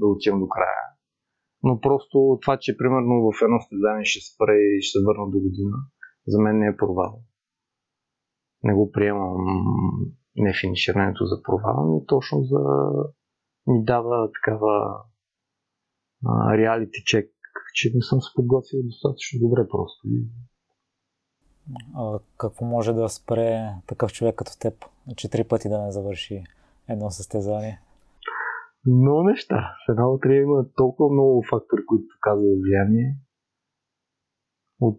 да 0.00 0.06
отивам 0.06 0.40
до 0.40 0.48
края. 0.48 0.84
Но 1.62 1.80
просто 1.80 2.38
това, 2.42 2.56
че 2.60 2.76
примерно 2.76 3.14
в 3.26 3.42
едно 3.42 3.60
състезание 3.60 4.04
ще 4.04 4.26
спре 4.30 4.56
и 4.56 4.82
ще 4.82 4.98
се 4.98 5.04
върна 5.06 5.26
до 5.30 5.38
година, 5.46 5.76
за 6.26 6.38
мен 6.40 6.58
не 6.58 6.66
е 6.66 6.76
провал. 6.76 7.22
Не 8.62 8.74
го 8.74 8.90
приемам 8.92 9.36
не 10.36 10.52
финиширането 10.60 11.24
за 11.24 11.42
провал, 11.42 11.86
но 11.86 12.04
точно 12.04 12.38
за 12.42 12.60
ми 13.66 13.84
дава 13.84 14.30
такава 14.32 15.04
реалити 16.52 17.02
чек, 17.04 17.30
че 17.74 17.90
не 17.94 18.02
съм 18.02 18.20
се 18.20 18.30
подготвил 18.34 18.82
достатъчно 18.82 19.40
добре 19.40 19.68
просто. 19.68 20.08
Какво 22.38 22.64
може 22.64 22.92
да 22.92 23.08
спре 23.08 23.74
такъв 23.86 24.12
човек 24.12 24.34
като 24.34 24.58
теб, 24.60 24.84
четири 25.16 25.44
пъти 25.44 25.68
да 25.68 25.82
не 25.82 25.92
завърши 25.92 26.44
едно 26.88 27.10
състезание? 27.10 27.80
Много 28.86 29.22
неща. 29.22 29.56
В 29.56 29.90
една 29.92 30.04
лотерия 30.04 30.42
има 30.42 30.64
толкова 30.76 31.12
много 31.12 31.44
фактори, 31.50 31.86
които 31.86 32.04
показват 32.14 32.58
влияние. 32.62 33.16
От 34.80 34.98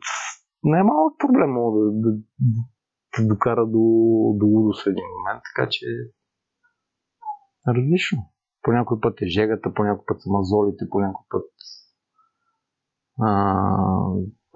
най-малък 0.64 1.14
проблем 1.20 1.52
мога 1.52 1.80
да, 1.80 1.92
да, 1.92 2.18
да 3.20 3.28
докара 3.28 3.66
до, 3.66 3.84
до 4.40 4.46
лудост 4.46 4.84
в 4.84 4.90
един 4.90 5.04
момент, 5.18 5.42
така 5.44 5.70
че 5.72 5.86
различно. 7.68 8.20
По 8.62 8.72
някой 8.72 9.00
път 9.02 9.22
е 9.22 9.28
жегата, 9.28 9.74
по 9.74 9.84
някой 9.84 10.06
път 10.08 10.22
са 10.22 10.30
мазолите, 10.30 10.90
по 10.90 11.00
някой 11.00 11.26
път 11.30 11.46
а, 13.22 13.64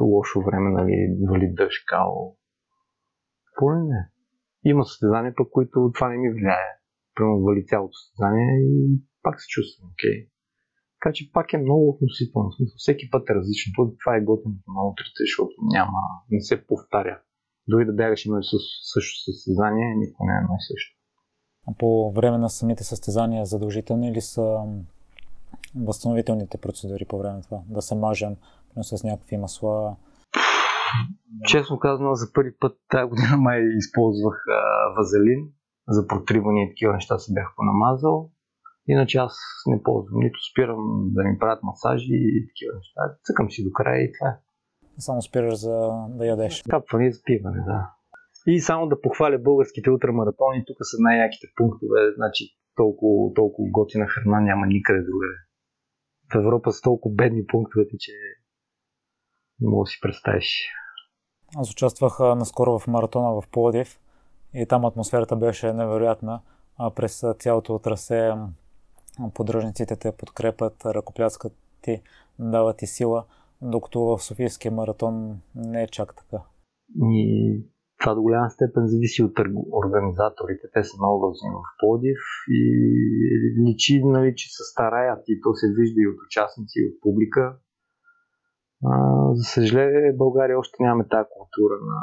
лошо 0.01 0.41
време, 0.41 0.69
нали, 0.71 0.95
вали 1.29 1.53
дъжд, 1.53 1.85
као. 1.87 2.15
Поне 3.57 3.83
не. 3.83 4.09
Има 4.65 4.85
състезания, 4.85 5.33
пък 5.37 5.47
които 5.51 5.91
това 5.93 6.09
не 6.09 6.17
ми 6.17 6.29
влияе. 6.33 6.69
Примерно 7.15 7.43
вали 7.43 7.65
цялото 7.65 7.93
състезание 7.93 8.51
и 8.61 9.01
пак 9.23 9.41
се 9.41 9.47
чувствам 9.47 9.89
окей. 9.93 10.17
Така 10.99 11.13
че 11.13 11.31
пак 11.33 11.53
е 11.53 11.57
много 11.57 11.89
относително. 11.89 12.49
Всеки 12.77 13.09
път 13.11 13.29
е 13.29 13.35
различно. 13.35 13.95
Това 14.03 14.15
е 14.15 14.27
готиното 14.29 14.69
на 14.77 14.81
утрите, 14.89 15.19
защото 15.19 15.53
няма, 15.73 16.01
не 16.31 16.41
се 16.41 16.67
повтаря. 16.67 17.21
Дори 17.67 17.85
да 17.85 17.93
бягаш 17.93 18.25
едно 18.25 18.39
и 18.39 18.43
също 18.93 19.31
състезание, 19.31 19.95
никога 19.95 20.25
не 20.27 20.33
е 20.33 20.41
едно 20.43 20.55
и 20.59 20.63
също. 20.73 20.97
А 21.67 21.73
по 21.79 22.11
време 22.11 22.37
на 22.37 22.49
самите 22.49 22.83
състезания 22.83 23.45
задължителни 23.45 24.11
ли 24.11 24.21
са 24.21 24.63
възстановителните 25.75 26.57
процедури 26.57 27.05
по 27.05 27.17
време 27.17 27.35
на 27.35 27.41
това? 27.41 27.61
Да 27.69 27.81
се 27.81 27.95
мажем 27.95 28.35
с 28.81 29.03
някакви 29.03 29.37
масла? 29.37 29.95
Честно 31.47 31.79
казано, 31.79 32.15
за 32.15 32.33
първи 32.33 32.51
път 32.59 32.77
тази 32.89 33.09
година 33.09 33.37
май 33.37 33.61
използвах 33.77 34.43
а, 34.47 34.93
вазелин 34.97 35.41
за 35.87 36.07
протриване 36.07 36.63
и 36.63 36.69
такива 36.69 36.93
неща 36.93 37.17
се 37.17 37.33
бях 37.33 37.47
понамазал. 37.55 38.29
Иначе 38.87 39.17
аз 39.17 39.35
не 39.67 39.83
ползвам, 39.83 40.19
нито 40.19 40.39
спирам 40.51 41.09
да 41.15 41.23
ми 41.23 41.39
правят 41.39 41.63
масажи 41.63 42.13
и 42.13 42.47
такива 42.47 42.75
неща. 42.75 43.01
Цъкам 43.23 43.49
си 43.49 43.63
до 43.63 43.71
края 43.73 44.03
и 44.03 44.11
това 44.19 44.29
е. 44.29 44.35
Само 44.97 45.21
спираш 45.21 45.55
за 45.59 45.89
да 46.09 46.25
ядеш. 46.25 46.63
Капване 46.69 47.07
и 47.07 47.13
запиване, 47.13 47.63
да. 47.65 47.89
И 48.47 48.59
само 48.59 48.87
да 48.87 49.01
похваля 49.01 49.37
българските 49.37 49.91
ултрамаратони, 49.91 50.63
тук 50.67 50.77
са 50.81 50.97
най-яките 50.99 51.47
пунктове, 51.55 51.99
значи 52.15 52.43
толкова, 52.75 53.33
толкова 53.33 53.69
готина 53.71 54.07
храна 54.07 54.39
няма 54.39 54.67
никъде 54.67 54.99
другаде. 54.99 55.39
В 56.33 56.35
Европа 56.35 56.71
са 56.71 56.81
толкова 56.81 57.15
бедни 57.15 57.45
пунктовете, 57.47 57.95
че 57.99 58.11
не 59.63 59.69
мога 59.69 59.83
да 59.83 59.87
си 59.87 59.99
представиш. 60.01 60.69
Аз 61.55 61.71
участвах 61.71 62.19
наскоро 62.19 62.79
в 62.79 62.87
маратона 62.87 63.41
в 63.41 63.43
Плодив 63.51 63.99
и 64.53 64.65
там 64.65 64.85
атмосферата 64.85 65.35
беше 65.35 65.73
невероятна. 65.73 66.41
А 66.77 66.91
през 66.91 67.23
цялото 67.39 67.79
трасе 67.79 68.31
поддръжниците 69.33 69.95
те 69.95 70.11
подкрепят, 70.11 70.85
ръкопляскат 70.85 71.53
ти, 71.81 72.01
дават 72.39 72.77
ти 72.77 72.87
сила, 72.87 73.25
докато 73.61 73.99
в 74.01 74.19
Софийския 74.19 74.71
маратон 74.71 75.41
не 75.55 75.83
е 75.83 75.87
чак 75.87 76.15
така. 76.15 76.43
И 77.01 77.63
това 77.99 78.15
до 78.15 78.21
голяма 78.21 78.49
степен 78.49 78.87
зависи 78.87 79.23
от 79.23 79.39
организаторите. 79.83 80.67
Те 80.73 80.83
са 80.83 80.97
много 80.99 81.19
възни 81.25 81.49
в 81.49 81.61
Плодив 81.79 82.21
и 82.49 82.61
личи, 83.65 84.01
нали, 84.05 84.33
че 84.35 84.47
се 84.49 84.63
стараят 84.71 85.23
и 85.27 85.41
то 85.41 85.53
се 85.53 85.67
вижда 85.67 85.99
и 86.01 86.07
от 86.07 86.19
участници, 86.27 86.75
и 86.79 86.87
от 86.89 87.01
публика. 87.01 87.57
За 89.33 89.43
съжаление, 89.43 90.13
България 90.13 90.59
още 90.59 90.83
нямаме 90.83 91.07
тази 91.07 91.27
култура 91.35 91.75
на 91.89 91.99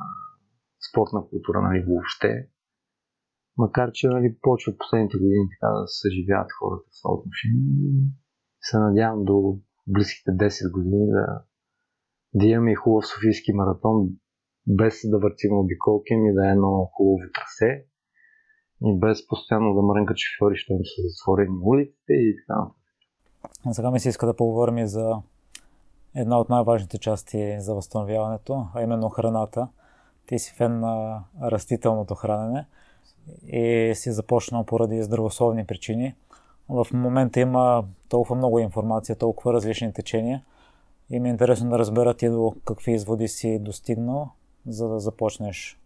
спортна 0.91 1.21
култура, 1.31 1.63
нали, 1.63 1.85
въобще. 1.89 2.49
Макар, 3.57 3.91
че 3.93 4.09
нали, 4.09 4.37
почва 4.43 4.73
последните 4.79 5.17
години 5.19 5.49
така 5.53 5.73
да 5.73 5.87
съживяват 5.87 6.51
хората 6.59 6.85
в 6.91 6.97
това 7.03 7.15
отношение. 7.15 7.63
Се 8.61 8.79
надявам 8.79 9.25
до 9.25 9.59
близките 9.87 10.31
10 10.31 10.73
години 10.73 11.07
да, 11.07 11.43
да 12.35 12.47
имаме 12.47 12.73
и 12.73 12.75
хубав 12.75 13.07
Софийски 13.07 13.53
маратон, 13.53 14.09
без 14.67 14.95
да 15.05 15.19
въртим 15.19 15.59
обиколки 15.59 16.17
ми, 16.17 16.35
да 16.35 16.49
е 16.49 16.51
едно 16.51 16.91
хубаво 16.95 17.19
трасе 17.35 17.87
и 18.85 18.99
без 18.99 19.27
постоянно 19.27 19.75
да 19.75 19.83
мрънкат 19.83 20.17
шофьори, 20.17 20.57
що 20.57 20.73
им 20.73 20.85
са 20.85 21.03
затворени 21.09 21.59
улиците 21.63 22.13
и 22.13 22.37
така 22.37 22.59
нататък. 22.61 22.77
Сега 23.73 23.91
ми 23.91 24.01
се 24.01 24.09
иска 24.09 24.27
да 24.27 24.37
поговорим 24.37 24.79
и 24.79 24.87
за 24.87 25.23
една 26.15 26.39
от 26.39 26.49
най-важните 26.49 26.99
части 26.99 27.61
за 27.61 27.75
възстановяването, 27.75 28.67
а 28.75 28.83
именно 28.83 29.09
храната. 29.09 29.69
Ти 30.27 30.39
си 30.39 30.55
фен 30.57 30.81
на 30.81 31.25
растителното 31.43 32.15
хранене 32.15 32.67
и 33.47 33.93
си 33.95 34.13
започнал 34.13 34.65
поради 34.65 35.03
здравословни 35.03 35.67
причини. 35.67 36.15
В 36.69 36.87
момента 36.93 37.41
има 37.41 37.85
толкова 38.09 38.37
много 38.37 38.59
информация, 38.59 39.17
толкова 39.17 39.53
различни 39.53 39.93
течения 39.93 40.43
и 41.11 41.21
ми 41.21 41.29
е 41.29 41.33
интересно 41.33 41.71
да 41.71 41.79
разбера 41.79 42.15
ти 42.15 42.29
до 42.29 42.55
какви 42.65 42.93
изводи 42.93 43.29
си 43.29 43.59
достигнал, 43.59 44.31
за 44.67 44.89
да 44.89 45.01
започнеш 45.01 45.81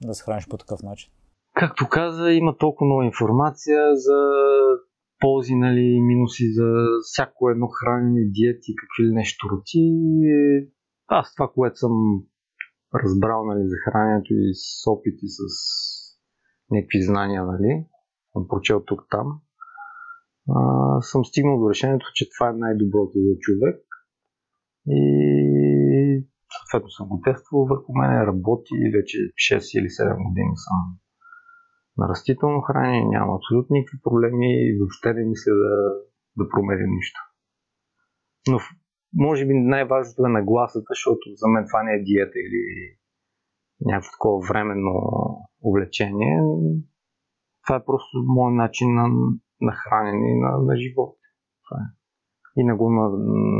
да 0.00 0.14
се 0.14 0.24
храниш 0.24 0.48
по 0.48 0.56
такъв 0.56 0.82
начин. 0.82 1.10
Както 1.54 1.88
каза, 1.88 2.30
има 2.30 2.56
толкова 2.56 2.86
много 2.86 3.02
информация 3.02 3.96
за 3.96 4.16
ползи, 5.22 5.54
нали, 5.54 6.00
минуси 6.00 6.44
за 6.52 6.68
всяко 7.02 7.50
едно 7.50 7.68
хранене, 7.68 8.30
диети, 8.36 8.72
какви 8.80 9.08
ли 9.08 9.12
нещо 9.12 9.48
роти. 9.52 9.84
Аз 11.06 11.34
това, 11.34 11.48
което 11.54 11.76
съм 11.76 11.92
разбрал 12.94 13.44
нали, 13.44 13.62
за 13.64 13.76
храненето 13.84 14.32
и 14.34 14.54
с 14.54 14.90
опити 14.90 15.26
с 15.38 15.42
някакви 16.70 17.02
знания, 17.02 17.44
нали, 17.44 17.86
съм 18.32 18.48
прочел 18.48 18.84
тук-там, 18.84 19.40
а, 20.48 20.60
съм 21.00 21.24
стигнал 21.24 21.58
до 21.58 21.70
решението, 21.70 22.06
че 22.14 22.30
това 22.34 22.48
е 22.48 22.60
най-доброто 22.64 23.12
за 23.14 23.34
човек 23.40 23.80
и 24.86 25.02
съответно 26.58 26.90
съм 26.90 27.08
го 27.08 27.20
тествал 27.24 27.64
върху 27.64 27.92
мен, 27.98 28.10
работи 28.10 28.74
вече 28.96 29.18
6 29.18 29.78
или 29.78 29.88
7 29.88 30.28
години 30.28 30.54
съм 30.56 30.78
на 31.98 32.08
растително 32.08 32.60
хранение, 32.60 33.04
няма 33.04 33.36
абсолютно 33.36 33.74
никакви 33.74 33.98
проблеми 34.02 34.48
и 34.66 34.78
въобще 34.78 35.14
не 35.14 35.24
мисля 35.24 35.52
да, 35.52 35.74
да 36.36 36.48
променя 36.48 36.86
нищо. 36.96 37.20
Но 38.48 38.58
може 39.14 39.46
би 39.46 39.54
най-важното 39.54 40.26
е 40.26 40.38
нагласата, 40.38 40.86
защото 40.90 41.24
за 41.40 41.48
мен 41.48 41.64
това 41.68 41.82
не 41.82 41.92
е 41.92 42.04
диета 42.08 42.38
или 42.46 42.62
някакво 43.80 44.10
такова 44.12 44.46
временно 44.48 44.94
увлечение. 45.64 46.40
Това 47.66 47.76
е 47.76 47.84
просто 47.84 48.12
мой 48.26 48.52
начин 48.52 48.94
на, 48.94 49.06
на 49.60 49.72
хранене 49.72 50.26
и 50.32 50.40
на, 50.40 50.50
на 50.58 50.76
живот. 50.76 51.16
Това 51.64 51.78
е. 51.84 51.86
И 52.56 52.64
не 52.64 52.74
го 52.74 52.86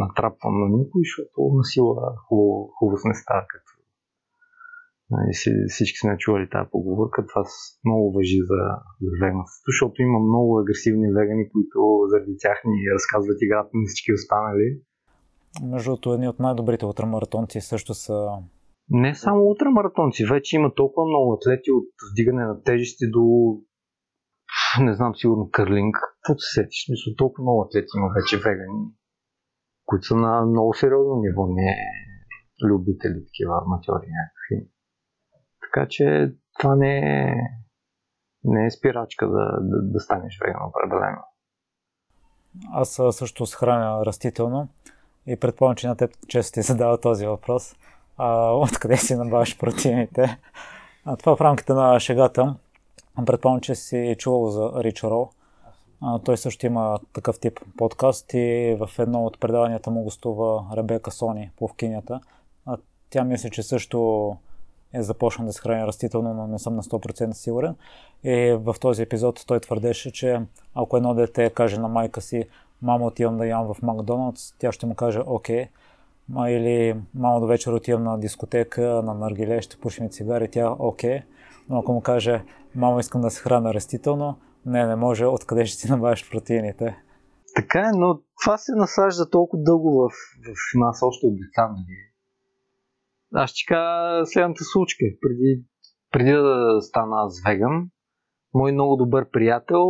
натрапвам 0.03 0.61
на 0.61 0.69
никой, 0.79 1.01
защото 1.05 1.55
на 1.59 1.65
сила 1.65 1.95
хубаво, 2.29 2.71
хубаво 2.79 3.03
не 3.05 3.15
става, 3.15 3.47
като 5.13 5.73
всички 5.75 5.99
сме 5.99 6.19
чували 6.19 6.49
тази 6.49 6.71
поговорка. 6.71 7.27
Това 7.27 7.43
много 7.85 8.13
въжи 8.17 8.41
за, 8.51 8.63
за 9.07 9.13
веганството, 9.23 9.69
защото 9.73 10.03
има 10.03 10.19
много 10.19 10.51
агресивни 10.63 11.09
вегани, 11.19 11.45
които 11.53 11.79
заради 12.11 12.35
тях 12.39 12.59
ни 12.65 12.79
разказват 12.97 13.39
играта 13.43 13.71
на 13.75 13.85
всички 13.87 14.13
останали. 14.13 14.67
Между 15.73 15.87
другото, 15.89 16.13
едни 16.13 16.29
от 16.29 16.39
най-добрите 16.39 16.87
ултрамаратонци 16.87 17.61
също 17.61 17.95
са 17.95 18.17
Не 18.91 19.15
само 19.15 19.41
ултрамаратонци, 19.45 20.27
вече 20.35 20.57
има 20.57 20.75
толкова 20.75 21.07
много 21.07 21.33
атлети 21.33 21.71
от 21.71 21.89
вдигане 22.13 22.45
на 22.45 22.63
тежести 22.63 23.05
до 23.11 23.23
не 24.81 24.95
знам, 24.95 25.13
сигурно 25.15 25.51
кърлинг. 25.53 25.97
Какво 25.97 26.39
се 26.39 26.51
сетиш? 26.55 26.87
Мисля, 26.91 27.13
толкова 27.17 27.43
много 27.45 27.63
атлети 27.63 27.93
има 27.97 28.09
вече 28.19 28.37
вегани, 28.37 28.83
които 29.85 30.05
са 30.07 30.17
на 30.17 30.47
много 30.47 30.75
сериозно 30.75 31.15
ниво, 31.25 31.47
не 31.47 31.75
любители, 32.69 33.25
такива 33.29 33.55
аматьори. 33.65 34.07
Така 35.73 35.89
че 35.89 36.33
това 36.59 36.77
не 36.77 36.99
е, 36.99 37.35
не 38.45 38.67
е 38.67 38.71
спирачка 38.71 39.29
да, 39.29 39.59
да, 39.61 39.83
да 39.83 40.01
станеш 40.01 40.39
веган 40.47 40.63
определено. 40.69 41.19
Аз 42.73 43.01
също 43.11 43.47
се 43.47 43.57
храня 43.57 44.07
растително 44.07 44.69
и 45.27 45.37
предполагам, 45.37 45.77
че 45.77 45.89
на 45.89 45.97
теб 45.97 46.11
често 46.29 46.55
ти 46.55 46.63
задава 46.63 47.01
този 47.01 47.27
въпрос. 47.27 47.75
А, 48.17 48.51
откъде 48.51 48.97
си 48.97 49.17
набавяш 49.17 49.59
протеините? 49.59 50.39
А, 51.05 51.17
това 51.17 51.37
в 51.37 51.41
рамките 51.41 51.73
на 51.73 52.01
шегата. 52.01 52.57
Предполагам, 53.27 53.61
че 53.61 53.75
си 53.75 54.17
чувал 54.19 54.47
за 54.47 54.73
Рич 54.85 55.05
Рол. 55.05 55.31
Той 56.25 56.37
също 56.37 56.67
има 56.67 56.99
такъв 57.13 57.41
тип 57.41 57.61
подкаст 57.77 58.31
и 58.35 58.77
в 58.81 58.91
едно 58.99 59.25
от 59.25 59.41
предаванията 59.41 59.91
му 59.91 60.03
гостува 60.03 60.65
Ребека 60.77 61.11
Сони, 61.11 61.51
пловкинята. 61.57 62.21
Тя 63.11 63.25
мисли, 63.25 63.51
че 63.51 63.63
също 63.63 64.37
е 64.95 65.03
започнал 65.03 65.47
да 65.47 65.53
се 65.53 65.61
храни 65.61 65.87
растително, 65.87 66.35
но 66.35 66.47
не 66.47 66.59
съм 66.59 66.77
на 66.77 66.83
100% 66.83 67.33
сигурен. 67.33 67.77
И 68.25 68.59
в 68.61 68.77
този 68.81 69.03
епизод 69.03 69.45
той 69.47 69.61
твърдеше, 69.61 70.13
че 70.13 70.41
ако 70.75 70.97
едно 70.97 71.15
дете 71.15 71.51
каже 71.51 71.81
на 71.81 71.89
майка 71.89 72.21
си, 72.21 72.49
мамо 72.83 73.07
отивам 73.07 73.39
да 73.39 73.47
ям 73.47 73.75
в 73.75 73.83
Макдоналдс, 73.83 74.53
тя 74.59 74.73
ще 74.73 74.87
му 74.87 74.95
каже 74.95 75.21
окей. 75.27 75.67
Или 76.39 76.97
мамо 77.15 77.41
до 77.41 77.47
вечер 77.47 77.73
отивам 77.73 78.05
на 78.05 78.19
дискотека, 78.19 78.83
на 78.83 79.15
наргиле, 79.15 79.63
ще 79.63 79.77
пушим 79.77 80.11
цигари, 80.11 80.49
тя 80.51 80.77
окей. 80.79 81.21
Но 81.69 81.79
ако 81.79 81.93
му 81.93 82.01
каже, 82.01 82.45
мамо 82.75 83.01
искам 83.01 83.21
да 83.21 83.31
се 83.31 83.41
храна 83.41 83.75
растително, 83.75 84.37
не, 84.67 84.87
не 84.87 84.97
може, 84.97 85.27
откъде 85.27 85.67
ще 85.67 85.79
си 85.79 85.91
набавиш 85.91 86.31
протеините. 86.31 86.97
Така 87.57 87.81
е, 87.81 87.91
но 87.95 88.21
това 88.43 88.59
се 88.59 88.73
насажда 88.73 89.31
толкова 89.31 89.63
дълго 89.63 89.91
в, 89.91 90.09
в 90.45 90.79
нас 90.79 90.99
още 91.03 91.27
от 91.27 91.35
деца, 91.37 91.69
нали? 91.69 92.12
Аз 93.35 93.51
ще 93.51 93.75
кажа 93.75 94.27
следната 94.27 94.65
случка. 94.65 95.05
Преди, 95.21 95.63
преди 96.11 96.33
да 96.33 96.77
стана 96.81 97.17
аз 97.17 97.43
веган, 97.47 97.91
мой 98.55 98.73
много 98.73 98.97
добър 98.97 99.31
приятел, 99.31 99.87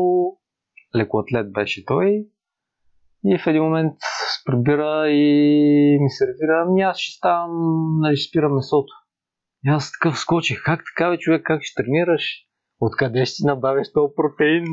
лекоатлет 0.97 1.53
беше 1.53 1.85
той, 1.85 2.27
и 3.25 3.39
в 3.39 3.47
един 3.47 3.63
момент 3.63 3.95
прибира 4.45 5.11
и 5.11 5.99
ми 6.01 6.11
сервира, 6.11 6.65
ами 6.67 6.83
аз 6.83 6.99
ще 6.99 7.17
ставам, 7.17 7.51
нали, 8.01 8.17
ще 8.17 8.29
спира 8.29 8.49
месото. 8.49 8.93
И 9.65 9.71
аз 9.71 9.93
такъв 9.93 10.19
скочих, 10.19 10.63
как 10.65 10.83
така 10.85 11.11
бе 11.11 11.19
човек, 11.19 11.43
как 11.45 11.61
ще 11.63 11.83
тренираш? 11.83 12.47
Откъде 12.81 13.25
ще 13.25 13.35
си 13.35 13.47
набавиш 13.47 13.93
този 13.93 14.15
протеин? 14.17 14.65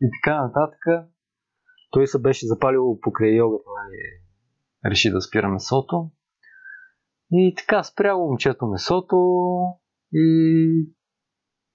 И 0.00 0.06
така 0.22 0.42
нататък. 0.42 1.08
Той 1.90 2.06
се 2.06 2.22
беше 2.22 2.46
запалил 2.46 2.98
покрай 3.00 3.30
йогата, 3.30 3.70
нали, 3.84 4.00
реши 4.90 5.10
да 5.10 5.20
спира 5.20 5.48
месото. 5.48 6.10
И 7.32 7.54
така 7.58 7.82
спря 7.82 8.16
момчето 8.16 8.66
месото 8.66 9.16
и 10.12 10.88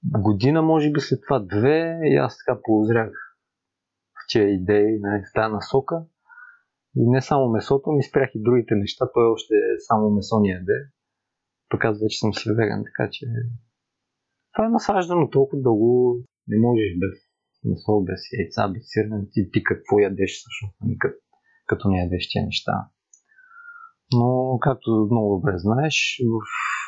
година, 0.04 0.62
може 0.62 0.92
би 0.92 1.00
след 1.00 1.20
това 1.28 1.40
две, 1.40 2.00
и 2.04 2.16
аз 2.16 2.38
така 2.38 2.60
полузрях 2.64 3.12
в 4.14 4.20
тия 4.30 4.50
идеи, 4.50 5.00
нали, 5.00 5.22
в 5.22 5.34
тази 5.36 5.54
насока. 5.54 6.06
И 6.96 7.10
не 7.10 7.22
само 7.22 7.50
месото, 7.50 7.92
ми 7.92 8.04
спрях 8.04 8.30
и 8.36 8.42
другите 8.42 8.76
неща. 8.76 9.06
Той 9.14 9.26
още 9.32 9.54
само 9.80 10.10
месо 10.10 10.40
ни 10.40 10.50
яде. 10.50 10.80
Пък 11.70 11.86
аз 11.86 12.02
вече 12.02 12.20
съм 12.20 12.34
си 12.34 12.50
веган, 12.52 12.84
така 12.86 13.10
че 13.12 13.26
това 14.54 14.66
е 14.66 14.70
насаждано 14.70 15.30
толкова 15.30 15.62
дълго. 15.62 16.18
Не 16.48 16.58
можеш 16.60 16.92
без 17.00 17.16
месо, 17.64 18.02
без 18.02 18.22
яйца, 18.40 18.74
без 18.74 18.84
сирене. 18.86 19.26
Ти, 19.32 19.50
ти 19.52 19.64
какво 19.64 20.00
ядеш 20.00 20.32
всъщност, 20.40 20.76
ами 20.82 20.98
като, 20.98 21.16
като 21.66 21.90
не 21.90 21.98
ядеш 21.98 22.30
тия 22.30 22.46
неща. 22.46 22.90
Но, 24.14 24.58
както 24.62 25.08
много 25.12 25.36
добре 25.36 25.54
знаеш, 25.56 26.22
в 26.26 26.42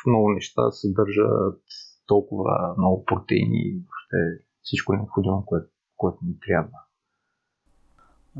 много 0.06 0.30
неща 0.30 0.70
съдържат 0.70 1.62
толкова 2.06 2.74
много 2.78 3.04
протеини 3.04 3.72
въобще 3.74 4.44
всичко 4.62 4.92
необходимо, 4.92 5.44
което, 5.46 5.66
което 5.96 6.18
ни 6.22 6.34
трябва. 6.46 6.78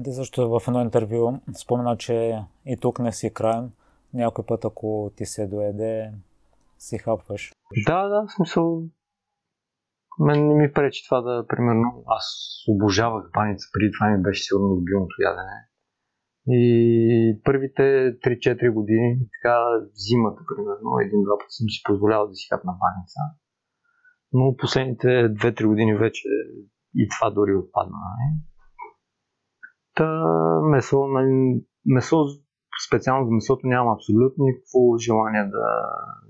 Ти 0.05 0.13
също 0.13 0.51
в 0.51 0.69
едно 0.69 0.81
интервю 0.81 1.41
спомена, 1.63 1.97
че 1.97 2.45
и 2.67 2.77
тук 2.77 2.99
не 2.99 3.13
си 3.13 3.35
краен. 3.35 3.73
Някой 4.15 4.47
път, 4.47 4.65
ако 4.65 5.11
ти 5.17 5.27
се 5.27 5.47
доеде, 5.47 6.13
си 6.79 6.99
хапваш. 6.99 7.53
Да, 7.87 8.09
да, 8.09 8.27
в 8.27 8.33
смисъл. 8.33 8.83
Мен 10.19 10.49
не 10.49 10.55
ми 10.55 10.73
пречи 10.73 11.05
това 11.09 11.21
да, 11.21 11.47
примерно, 11.47 12.05
аз 12.07 12.25
обожавах 12.69 13.31
баница, 13.35 13.69
преди 13.73 13.91
това 13.93 14.11
ми 14.11 14.23
беше 14.23 14.45
сигурно 14.45 14.69
любимото 14.69 15.15
ядене. 15.23 15.69
И 16.49 17.41
първите 17.45 17.83
3-4 17.83 18.73
години, 18.73 19.19
така 19.33 19.57
зимата, 19.95 20.43
примерно, 20.49 20.99
един-два 21.05 21.39
пъти 21.39 21.55
съм 21.59 21.67
си 21.75 21.83
позволявал 21.85 22.29
да 22.29 22.35
си 22.35 22.49
хапна 22.51 22.73
баница. 22.83 23.21
Но 24.33 24.57
последните 24.57 25.09
2-3 25.09 25.67
години 25.67 25.95
вече 25.95 26.29
и 26.95 27.09
това 27.09 27.31
дори 27.31 27.55
отпадна. 27.55 27.97
Не? 28.19 28.29
Та, 29.95 30.09
месо, 30.71 31.07
нали, 31.07 31.65
месо, 31.87 32.17
специално 32.89 33.27
за 33.27 33.33
месото 33.33 33.67
нямам 33.67 33.95
абсолютно 33.95 34.45
никакво 34.45 34.99
желание 34.99 35.45
да, 35.45 35.67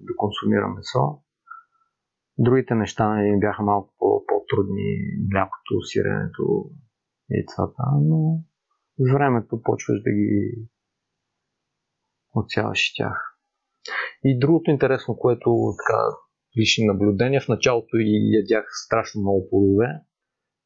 да 0.07 0.12
консумирам 0.16 0.75
месо. 0.75 1.22
Другите 2.38 2.75
неща 2.75 3.09
нали, 3.09 3.40
бяха 3.40 3.62
малко 3.62 3.94
по-трудни, 4.29 4.88
млякото, 5.33 5.83
сиренето, 5.83 6.70
яйцата, 7.31 7.85
но 8.01 8.40
времето 9.15 9.62
почваш 9.62 10.03
да 10.03 10.11
ги 10.11 10.69
отсяваш 12.35 12.95
тях. 12.95 13.38
И 14.25 14.38
другото 14.38 14.71
интересно, 14.71 15.17
което 15.17 15.75
така 15.79 16.03
лични 16.59 16.87
наблюдения, 16.87 17.41
в 17.41 17.49
началото 17.49 17.97
и 17.97 18.37
ядях 18.37 18.65
страшно 18.85 19.21
много 19.21 19.49
плодове, 19.51 20.01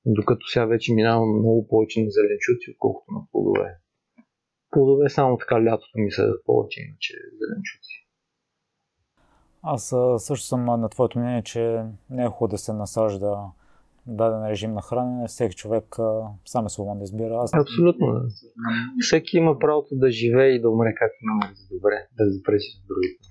докато 0.06 0.46
сега 0.46 0.64
вече 0.64 0.94
минавам 0.94 1.38
много 1.38 1.68
повече 1.68 2.00
на 2.00 2.10
зеленчуци, 2.10 2.70
отколкото 2.70 3.12
на 3.12 3.20
плодове. 3.32 3.78
Плодове 4.70 5.08
само 5.08 5.38
така 5.38 5.64
лятото 5.64 5.98
ми 5.98 6.10
се 6.10 6.22
повече, 6.44 6.80
иначе 6.80 7.14
зеленчуци. 7.14 8.06
Аз 9.62 9.94
също 10.26 10.46
съм 10.46 10.64
на 10.64 10.88
твоето 10.88 11.18
мнение, 11.18 11.42
че 11.42 11.84
не 12.10 12.24
е 12.24 12.28
хубаво 12.28 12.48
да 12.48 12.58
се 12.58 12.72
насажда 12.72 13.50
даден 14.06 14.46
режим 14.46 14.72
на 14.72 14.82
хранене. 14.82 15.26
Всеки 15.28 15.56
човек 15.56 15.96
сам 16.44 16.66
е 16.66 16.68
свободен 16.68 16.98
да 16.98 17.04
избира. 17.04 17.34
Аз... 17.34 17.54
Абсолютно. 17.54 18.06
Всеки 19.00 19.36
има 19.36 19.58
правото 19.58 19.88
да 19.92 20.10
живее 20.10 20.48
и 20.48 20.60
да 20.60 20.70
умре 20.70 20.94
както 20.98 21.16
намери 21.22 21.54
за 21.54 21.76
добре, 21.76 22.06
да 22.18 22.30
запреси 22.30 22.70
с 22.70 22.86
другите. 22.86 23.28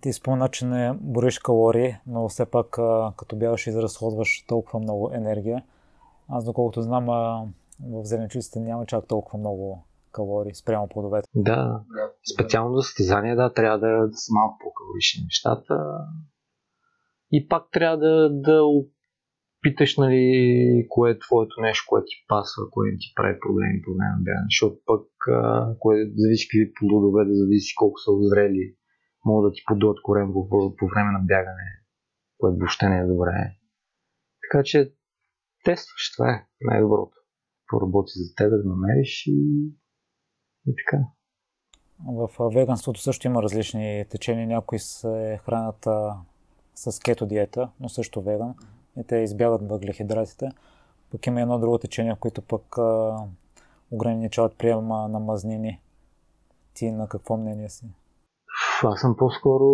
Ти 0.00 0.12
спомена, 0.12 0.48
че 0.48 0.66
не 0.66 0.92
бориш 1.00 1.38
калории, 1.38 1.96
но 2.06 2.28
все 2.28 2.46
пак 2.46 2.70
като 3.16 3.36
бягаш 3.36 3.66
изразходваш 3.66 4.44
толкова 4.48 4.78
много 4.78 5.10
енергия. 5.14 5.64
Аз 6.28 6.44
доколкото 6.44 6.82
знам, 6.82 7.06
в 7.80 8.04
зеленчуците 8.04 8.60
няма 8.60 8.86
чак 8.86 9.06
толкова 9.06 9.38
много 9.38 9.86
калории 10.12 10.54
спрямо 10.54 10.88
плодовете. 10.88 11.28
Да, 11.34 11.80
специално 12.34 12.76
за 12.76 12.82
състезание, 12.82 13.34
да, 13.34 13.52
трябва 13.52 13.78
да, 13.78 14.08
да 14.08 14.16
са 14.16 14.32
малко 14.32 14.58
по-калорични 14.64 15.24
нещата. 15.24 15.74
И 17.32 17.48
пак 17.48 17.62
трябва 17.72 17.98
да, 17.98 18.30
да 18.32 18.62
опиташ, 19.60 19.96
нали, 19.96 20.86
кое 20.88 21.10
е 21.10 21.18
твоето 21.18 21.60
нещо, 21.60 21.84
което 21.88 22.04
ти 22.04 22.16
пасва, 22.28 22.62
кое 22.70 22.90
ти 23.00 23.12
прави 23.16 23.40
проблеми 23.40 23.82
по 23.84 23.90
време 23.90 24.12
на 24.16 24.22
бягане. 24.26 24.46
Защото 24.50 24.76
пък, 24.86 25.06
кое 25.78 25.96
зависи 26.16 26.48
какви 26.48 26.72
плодове, 26.74 27.24
да 27.24 27.34
зависи 27.34 27.74
колко 27.74 27.98
са 27.98 28.10
озрели, 28.12 28.74
могат 29.24 29.50
да 29.50 29.54
ти 29.54 29.62
подуят 29.66 29.98
корен 30.02 30.32
по, 30.32 30.48
по 30.78 30.86
време 30.92 31.10
на 31.12 31.22
бягане, 31.32 31.68
което 32.38 32.58
въобще 32.58 32.88
не 32.88 32.98
е 32.98 33.06
добре. 33.06 33.32
Така 34.42 34.62
че 34.64 34.92
тестваш, 35.64 36.12
това 36.16 36.30
е 36.30 36.46
най-доброто. 36.60 37.16
Поработи 37.68 38.12
за 38.14 38.34
теб 38.34 38.50
да 38.50 38.68
намериш 38.68 39.26
и, 39.26 39.38
и 40.66 40.74
така. 40.80 41.04
В 42.06 42.50
веганството 42.54 43.00
също 43.00 43.26
има 43.26 43.42
различни 43.42 44.04
течения. 44.10 44.46
Някои 44.46 44.78
се 44.78 45.40
хранят 45.44 45.86
а, 45.86 46.16
с 46.74 47.00
кето 47.00 47.26
диета, 47.26 47.70
но 47.80 47.88
също 47.88 48.22
веган. 48.22 48.54
И 48.96 49.04
те 49.04 49.16
избягат 49.16 49.68
въглехидратите. 49.68 50.48
Пък 51.10 51.26
има 51.26 51.40
едно 51.40 51.58
друго 51.58 51.78
течение, 51.78 52.14
в 52.14 52.18
което 52.18 52.42
пък 52.42 52.78
а, 52.78 53.16
ограничават 53.90 54.58
приема 54.58 55.08
на 55.08 55.20
мазнини. 55.20 55.80
Ти 56.74 56.90
на 56.90 57.08
какво 57.08 57.36
мнение 57.36 57.68
си? 57.68 57.86
Аз 58.84 59.00
съм 59.00 59.16
по-скоро 59.18 59.66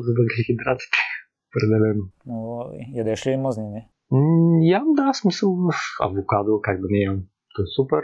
за 0.00 0.12
въглехидратите. 0.18 0.98
Определено. 1.50 2.04
Но 2.26 2.70
ядеш 2.92 3.26
ли 3.26 3.36
мазнини? 3.36 3.88
Ям, 4.60 4.92
да, 4.92 5.14
смисъл 5.14 5.56
в 5.56 5.74
авокадо, 6.02 6.60
как 6.62 6.80
да 6.80 6.86
не 6.90 6.98
ям. 6.98 7.22
То 7.56 7.62
е 7.62 7.66
супер. 7.76 8.02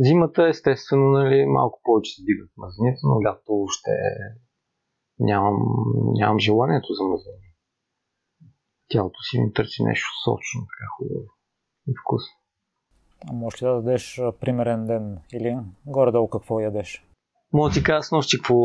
Зимата, 0.00 0.48
естествено, 0.48 1.10
нали, 1.10 1.46
малко 1.46 1.80
повече 1.84 2.14
се 2.14 2.22
дигат 2.24 2.50
мазница, 2.56 3.06
но 3.06 3.22
лято 3.22 3.66
ще 3.68 3.90
нямам, 5.18 5.56
нямам 6.12 6.38
желанието 6.38 6.92
за 6.92 7.04
мазнини. 7.04 7.47
Тялото 8.88 9.20
си 9.22 9.40
ми 9.40 9.52
търси 9.52 9.82
нещо 9.84 10.08
сочно, 10.24 10.60
така 10.60 10.86
хубаво 10.96 11.26
и 11.88 11.92
вкусно. 12.02 12.34
А 13.30 13.32
можеш 13.32 13.62
ли 13.62 13.66
да 13.66 13.74
дадеш 13.74 14.20
примерен 14.40 14.86
ден 14.86 15.18
или 15.32 15.56
горе-долу 15.86 16.28
какво 16.28 16.60
ядеш? 16.60 17.06
Мога 17.52 17.70
ти 17.70 17.82
кажа 17.82 18.02
с 18.02 18.12
нощи 18.12 18.36
какво 18.38 18.56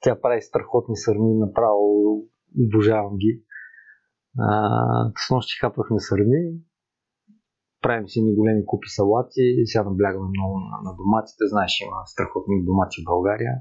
тя 0.00 0.20
прави 0.20 0.42
страхотни 0.42 0.96
сърми, 0.96 1.34
направо 1.34 1.84
обожавам 2.66 3.16
ги. 3.16 3.42
А, 4.38 4.48
с 5.26 5.30
нощи 5.30 5.58
хапвахме 5.60 6.00
сърми, 6.00 6.42
правим 7.82 8.08
си 8.08 8.22
ни 8.22 8.34
големи 8.34 8.66
купи 8.66 8.88
салати, 8.88 9.42
сега 9.64 9.84
наблягаме 9.84 10.28
много 10.28 10.54
на, 10.58 10.90
на 10.90 10.96
доматите, 10.96 11.42
знаеш 11.52 11.80
има 11.80 11.96
страхотни 12.06 12.64
домати 12.64 12.96
в 13.02 13.04
България, 13.04 13.54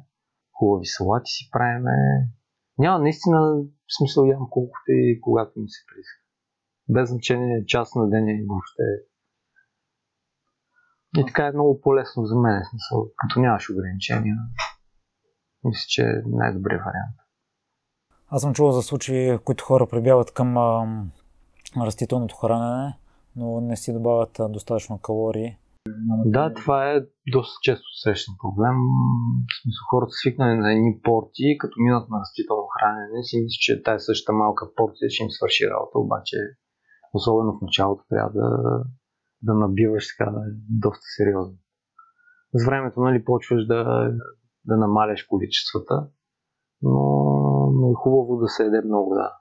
хубави 0.52 0.86
салати 0.86 1.30
си 1.36 1.50
правиме. 1.52 1.92
Няма 2.78 3.00
наистина 3.00 3.64
смисъл 3.98 4.26
ям 4.26 4.48
колкото 4.50 4.88
и 4.88 5.22
когато 5.22 5.60
ми 5.60 5.70
се 5.70 5.80
прииска. 5.88 6.22
Без 6.90 7.10
значение 7.10 7.66
час 7.66 7.96
на 7.96 8.10
ден 8.10 8.28
и 8.28 8.46
въобще. 8.50 8.84
И 11.18 11.26
така 11.28 11.46
е 11.46 11.52
много 11.52 11.82
по-лесно 11.82 12.26
за 12.26 12.36
мен, 12.36 12.62
смисъл, 12.70 13.10
като 13.18 13.40
нямаш 13.40 13.70
ограничения. 13.70 14.36
Мисля, 15.64 15.86
че 15.88 16.02
е 16.02 16.22
най-добрият 16.26 16.82
вариант. 16.82 17.18
Аз 18.28 18.42
съм 18.42 18.54
чувал 18.54 18.72
за 18.72 18.82
случаи, 18.82 19.38
които 19.38 19.64
хора 19.64 19.88
прибягват 19.88 20.34
към 20.34 20.58
а, 20.58 20.88
растителното 21.82 22.36
хранене, 22.36 22.94
но 23.36 23.62
не 23.62 23.76
си 23.78 23.94
добавят 23.94 24.40
достатъчно 24.50 25.00
калории. 25.00 25.58
Да, 26.26 26.54
това 26.54 26.92
е 26.92 27.06
доста 27.36 27.56
често 27.62 27.88
срещан 28.04 28.36
проблем. 28.44 28.78
В 29.50 29.54
смисъл, 29.62 29.84
хората 29.92 30.14
свикнали 30.22 30.58
на 30.58 30.70
едни 30.74 30.94
порции, 31.04 31.58
като 31.62 31.76
минат 31.86 32.10
на 32.10 32.18
растително 32.24 32.68
хранене, 32.76 33.24
си 33.24 33.36
мислят, 33.44 33.64
че 33.66 33.84
тази 33.84 34.04
същата 34.08 34.34
малка 34.34 34.64
порция 34.76 35.10
ще 35.10 35.24
им 35.24 35.30
свърши 35.38 35.64
работа, 35.74 35.96
обаче 36.06 36.38
особено 37.14 37.50
в 37.54 37.62
началото 37.62 38.04
трябва 38.10 38.32
да, 38.40 38.50
да 39.42 39.54
набиваш 39.54 40.06
така 40.12 40.32
доста 40.84 41.08
сериозно. 41.18 41.58
С 42.54 42.66
времето 42.66 43.00
нали, 43.00 43.26
почваш 43.26 43.68
да, 43.68 43.82
да 44.66 44.78
намаляш 44.78 45.24
количествата, 45.24 46.08
но, 46.82 47.02
но 47.78 47.92
е 47.92 47.94
хубаво 48.04 48.38
да 48.38 48.48
се 48.48 48.66
еде 48.66 48.82
много, 48.86 49.16
да. 49.16 49.34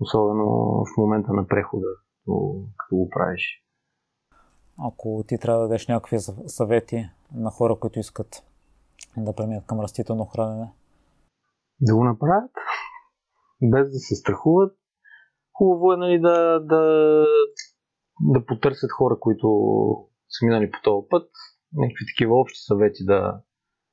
Особено 0.00 0.44
в 0.84 0.96
момента 0.98 1.32
на 1.32 1.46
прехода, 1.46 1.86
като, 2.10 2.32
като 2.76 2.96
го 2.96 3.08
правиш. 3.10 3.63
Ако 4.78 5.24
ти 5.28 5.38
трябва 5.38 5.60
да 5.60 5.68
дадеш 5.68 5.88
някакви 5.88 6.18
съвети 6.46 7.10
на 7.34 7.50
хора, 7.50 7.76
които 7.80 7.98
искат 7.98 8.44
да 9.16 9.34
преминат 9.34 9.66
към 9.66 9.80
растително 9.80 10.24
хранене? 10.24 10.72
Да 11.80 11.96
го 11.96 12.04
направят, 12.04 12.50
без 13.62 13.92
да 13.92 13.98
се 13.98 14.14
страхуват. 14.14 14.76
Хубаво 15.52 15.92
е 15.92 15.96
нали, 15.96 16.20
да, 16.20 16.60
да, 16.60 16.80
да 18.20 18.46
потърсят 18.46 18.90
хора, 18.92 19.16
които 19.20 19.48
са 20.28 20.46
минали 20.46 20.70
по 20.70 20.78
този 20.84 21.06
път, 21.10 21.30
някакви 21.72 22.04
такива 22.14 22.40
общи 22.40 22.58
съвети 22.60 23.04
да, 23.04 23.40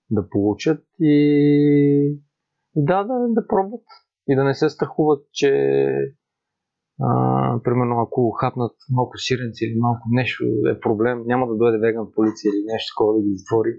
да 0.10 0.30
получат 0.30 0.86
и, 1.00 2.20
да, 2.76 3.04
да, 3.04 3.13
да 3.30 3.48
пробват 3.48 3.84
и 4.28 4.36
да 4.36 4.44
не 4.44 4.54
се 4.54 4.70
страхуват, 4.70 5.26
че 5.32 5.52
а, 7.02 7.60
примерно 7.64 8.02
ако 8.02 8.32
хапнат 8.32 8.76
малко 8.90 9.18
сиренци 9.18 9.66
или 9.66 9.80
малко 9.80 10.02
нещо 10.10 10.44
е 10.72 10.80
проблем, 10.80 11.24
няма 11.26 11.48
да 11.48 11.58
дойде 11.58 11.78
веган 11.78 12.08
полиция 12.16 12.50
или 12.50 12.66
нещо 12.74 12.94
такова 12.94 13.14
да 13.14 13.22
ги 13.22 13.36
затвори. 13.36 13.74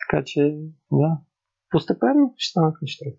Така 0.00 0.24
че, 0.24 0.58
да, 0.92 1.18
постепенно 1.70 2.34
ще 2.36 2.50
станат 2.50 2.76
нещата. 2.82 3.16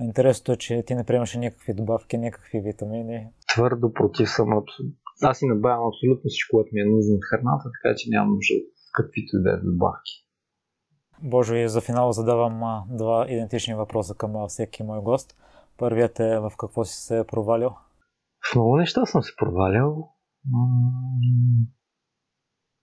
Интересното 0.00 0.52
е, 0.52 0.56
че 0.56 0.82
ти 0.86 0.94
не 0.94 1.04
приемаш 1.04 1.34
никакви 1.34 1.74
добавки, 1.74 2.18
никакви 2.18 2.60
витамини. 2.60 3.28
Твърдо 3.54 3.92
против 3.92 4.30
съм 4.30 4.58
абсолютно. 4.58 4.96
Аз 5.22 5.38
си 5.38 5.46
набавям 5.46 5.86
абсолютно 5.86 6.28
всичко, 6.28 6.56
което 6.56 6.70
ми 6.72 6.80
е 6.80 6.84
нужно 6.84 7.14
от 7.14 7.24
храната, 7.30 7.70
така 7.82 7.94
че 7.96 8.10
нямам 8.10 8.34
нужда 8.34 8.54
от 8.54 8.90
каквито 8.94 9.36
и 9.36 9.42
да 9.42 9.50
е 9.50 9.56
добавки. 9.56 10.12
Боже, 11.22 11.56
и 11.56 11.68
за 11.68 11.80
финал 11.80 12.12
задавам 12.12 12.84
два 12.88 13.26
идентични 13.28 13.74
въпроса 13.74 14.14
към 14.14 14.48
всеки 14.48 14.82
мой 14.82 15.00
гост. 15.00 15.36
Първият 15.78 16.20
е 16.20 16.38
в 16.38 16.52
какво 16.58 16.84
си 16.84 16.96
се 16.96 17.18
е 17.18 17.24
провалил? 17.24 17.70
В 18.46 18.54
много 18.54 18.76
неща 18.76 19.06
съм 19.06 19.22
се 19.22 19.32
провалял. 19.36 20.08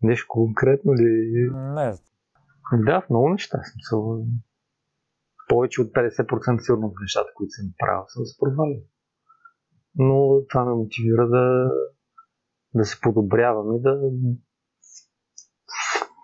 Нещо 0.02 0.26
конкретно 0.30 0.94
ли? 0.94 1.50
Не. 1.54 1.94
Да, 2.86 3.02
в 3.02 3.10
много 3.10 3.30
неща 3.30 3.58
съм 3.58 3.80
се 3.80 3.96
повече 5.48 5.82
от 5.82 5.88
50% 5.88 6.66
сигурно 6.66 6.90
в 6.90 7.02
нещата, 7.02 7.30
които 7.36 7.50
съм 7.50 7.74
правил, 7.78 8.04
съм 8.08 8.26
се 8.26 8.38
провалил. 8.40 8.82
Но 9.96 10.46
това 10.50 10.66
ме 10.66 10.74
мотивира 10.74 11.28
да, 11.28 11.72
да 12.74 12.86
се 12.86 13.02
подобрявам 13.02 13.76
и 13.76 13.82
да 13.82 14.00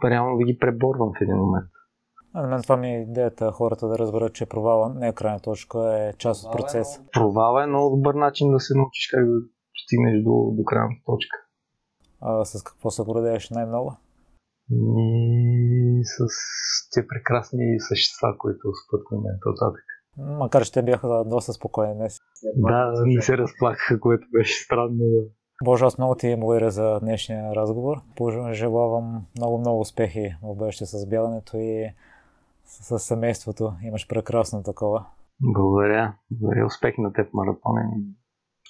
реално 0.09 0.37
да 0.37 0.43
ги 0.43 0.57
преборвам 0.59 1.11
в 1.17 1.21
един 1.21 1.35
момент. 1.35 1.69
На 2.35 2.47
мен 2.47 2.61
това 2.61 2.77
ми 2.77 2.95
е 2.95 3.01
идеята 3.01 3.51
хората 3.51 3.87
да 3.87 3.97
разберат, 3.97 4.33
че 4.33 4.45
провала 4.45 4.93
не 4.93 5.07
е 5.07 5.13
крайна 5.13 5.39
точка, 5.39 5.97
е 5.99 6.13
част 6.13 6.45
от 6.45 6.51
процеса. 6.51 7.01
Провала 7.13 7.63
е 7.63 7.67
много 7.67 7.95
добър 7.95 8.13
начин 8.13 8.51
да 8.51 8.59
се 8.59 8.77
научиш 8.77 9.07
как 9.11 9.25
да 9.25 9.35
стигнеш 9.85 10.23
до, 10.23 10.51
до 10.51 10.63
крайната 10.63 11.01
точка. 11.05 11.37
А 12.21 12.45
с 12.45 12.63
какво 12.63 12.91
се 12.91 13.03
гордееш 13.03 13.49
най-много? 13.49 13.97
И 14.71 16.01
с 16.03 16.25
тези 16.93 17.07
прекрасни 17.07 17.79
същества, 17.79 18.35
които 18.37 18.67
спът 18.87 19.01
на 19.11 19.17
мен 19.17 19.39
нататък. 19.45 19.83
Макар, 20.17 20.63
че 20.63 20.71
те 20.71 20.81
бяха 20.81 21.23
доста 21.25 21.53
спокойни 21.53 21.95
днес. 21.95 22.17
Да, 22.55 22.93
не 23.05 23.21
се 23.21 23.37
разплакаха, 23.37 23.99
което 23.99 24.27
беше 24.33 24.63
странно. 24.63 24.97
Да. 24.97 25.29
Боже, 25.63 25.85
аз 25.85 25.97
много 25.97 26.15
ти 26.15 26.35
благодаря 26.35 26.71
за 26.71 26.99
днешния 26.99 27.55
разговор. 27.55 27.97
Желавам 28.51 29.25
много-много 29.37 29.79
успехи 29.79 30.35
в 30.43 30.55
бъдеще 30.55 30.85
с 30.85 31.09
бягането 31.09 31.57
и 31.57 31.93
с 32.65 32.99
семейството. 32.99 33.73
Имаш 33.83 34.07
прекрасно 34.07 34.63
такова. 34.63 35.05
Благодаря. 35.41 36.15
Благодаря. 36.31 36.65
Успехи 36.65 37.01
на 37.01 37.13
теб 37.13 37.33
маратона 37.33 37.81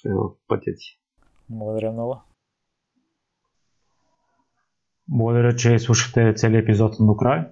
и 0.06 0.10
в 0.10 0.30
пътя 0.48 0.70
ти. 0.76 1.00
Благодаря 1.50 1.92
много. 1.92 2.20
Благодаря, 5.08 5.56
че 5.56 5.78
слушахте 5.78 6.34
целият 6.36 6.64
епизод 6.64 6.94
до 7.00 7.16
край. 7.16 7.46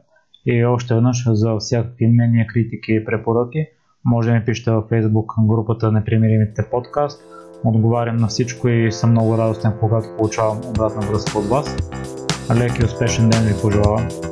И 0.46 0.64
още 0.64 0.94
веднъж 0.94 1.24
за 1.26 1.56
всякакви 1.58 2.06
мнения, 2.06 2.46
критики 2.46 2.92
и 2.92 3.04
препоръки 3.04 3.66
може 4.04 4.30
да 4.30 4.34
ми 4.34 4.44
пишете 4.44 4.70
във 4.70 4.84
Facebook 4.84 5.46
групата 5.46 5.92
Непримиримите 5.92 6.70
подкаст. 6.70 7.22
Отговарям 7.64 8.16
на 8.16 8.28
всичко 8.28 8.68
и 8.68 8.92
съм 8.92 9.10
много 9.10 9.38
радостен, 9.38 9.72
когато 9.80 10.16
получавам 10.16 10.60
обратна 10.68 11.06
връзка 11.06 11.38
от 11.38 11.44
вас. 11.44 11.76
Лек 12.56 12.78
и 12.78 12.84
успешен 12.84 13.30
ден 13.30 13.44
ви 13.44 13.62
пожелавам! 13.62 14.31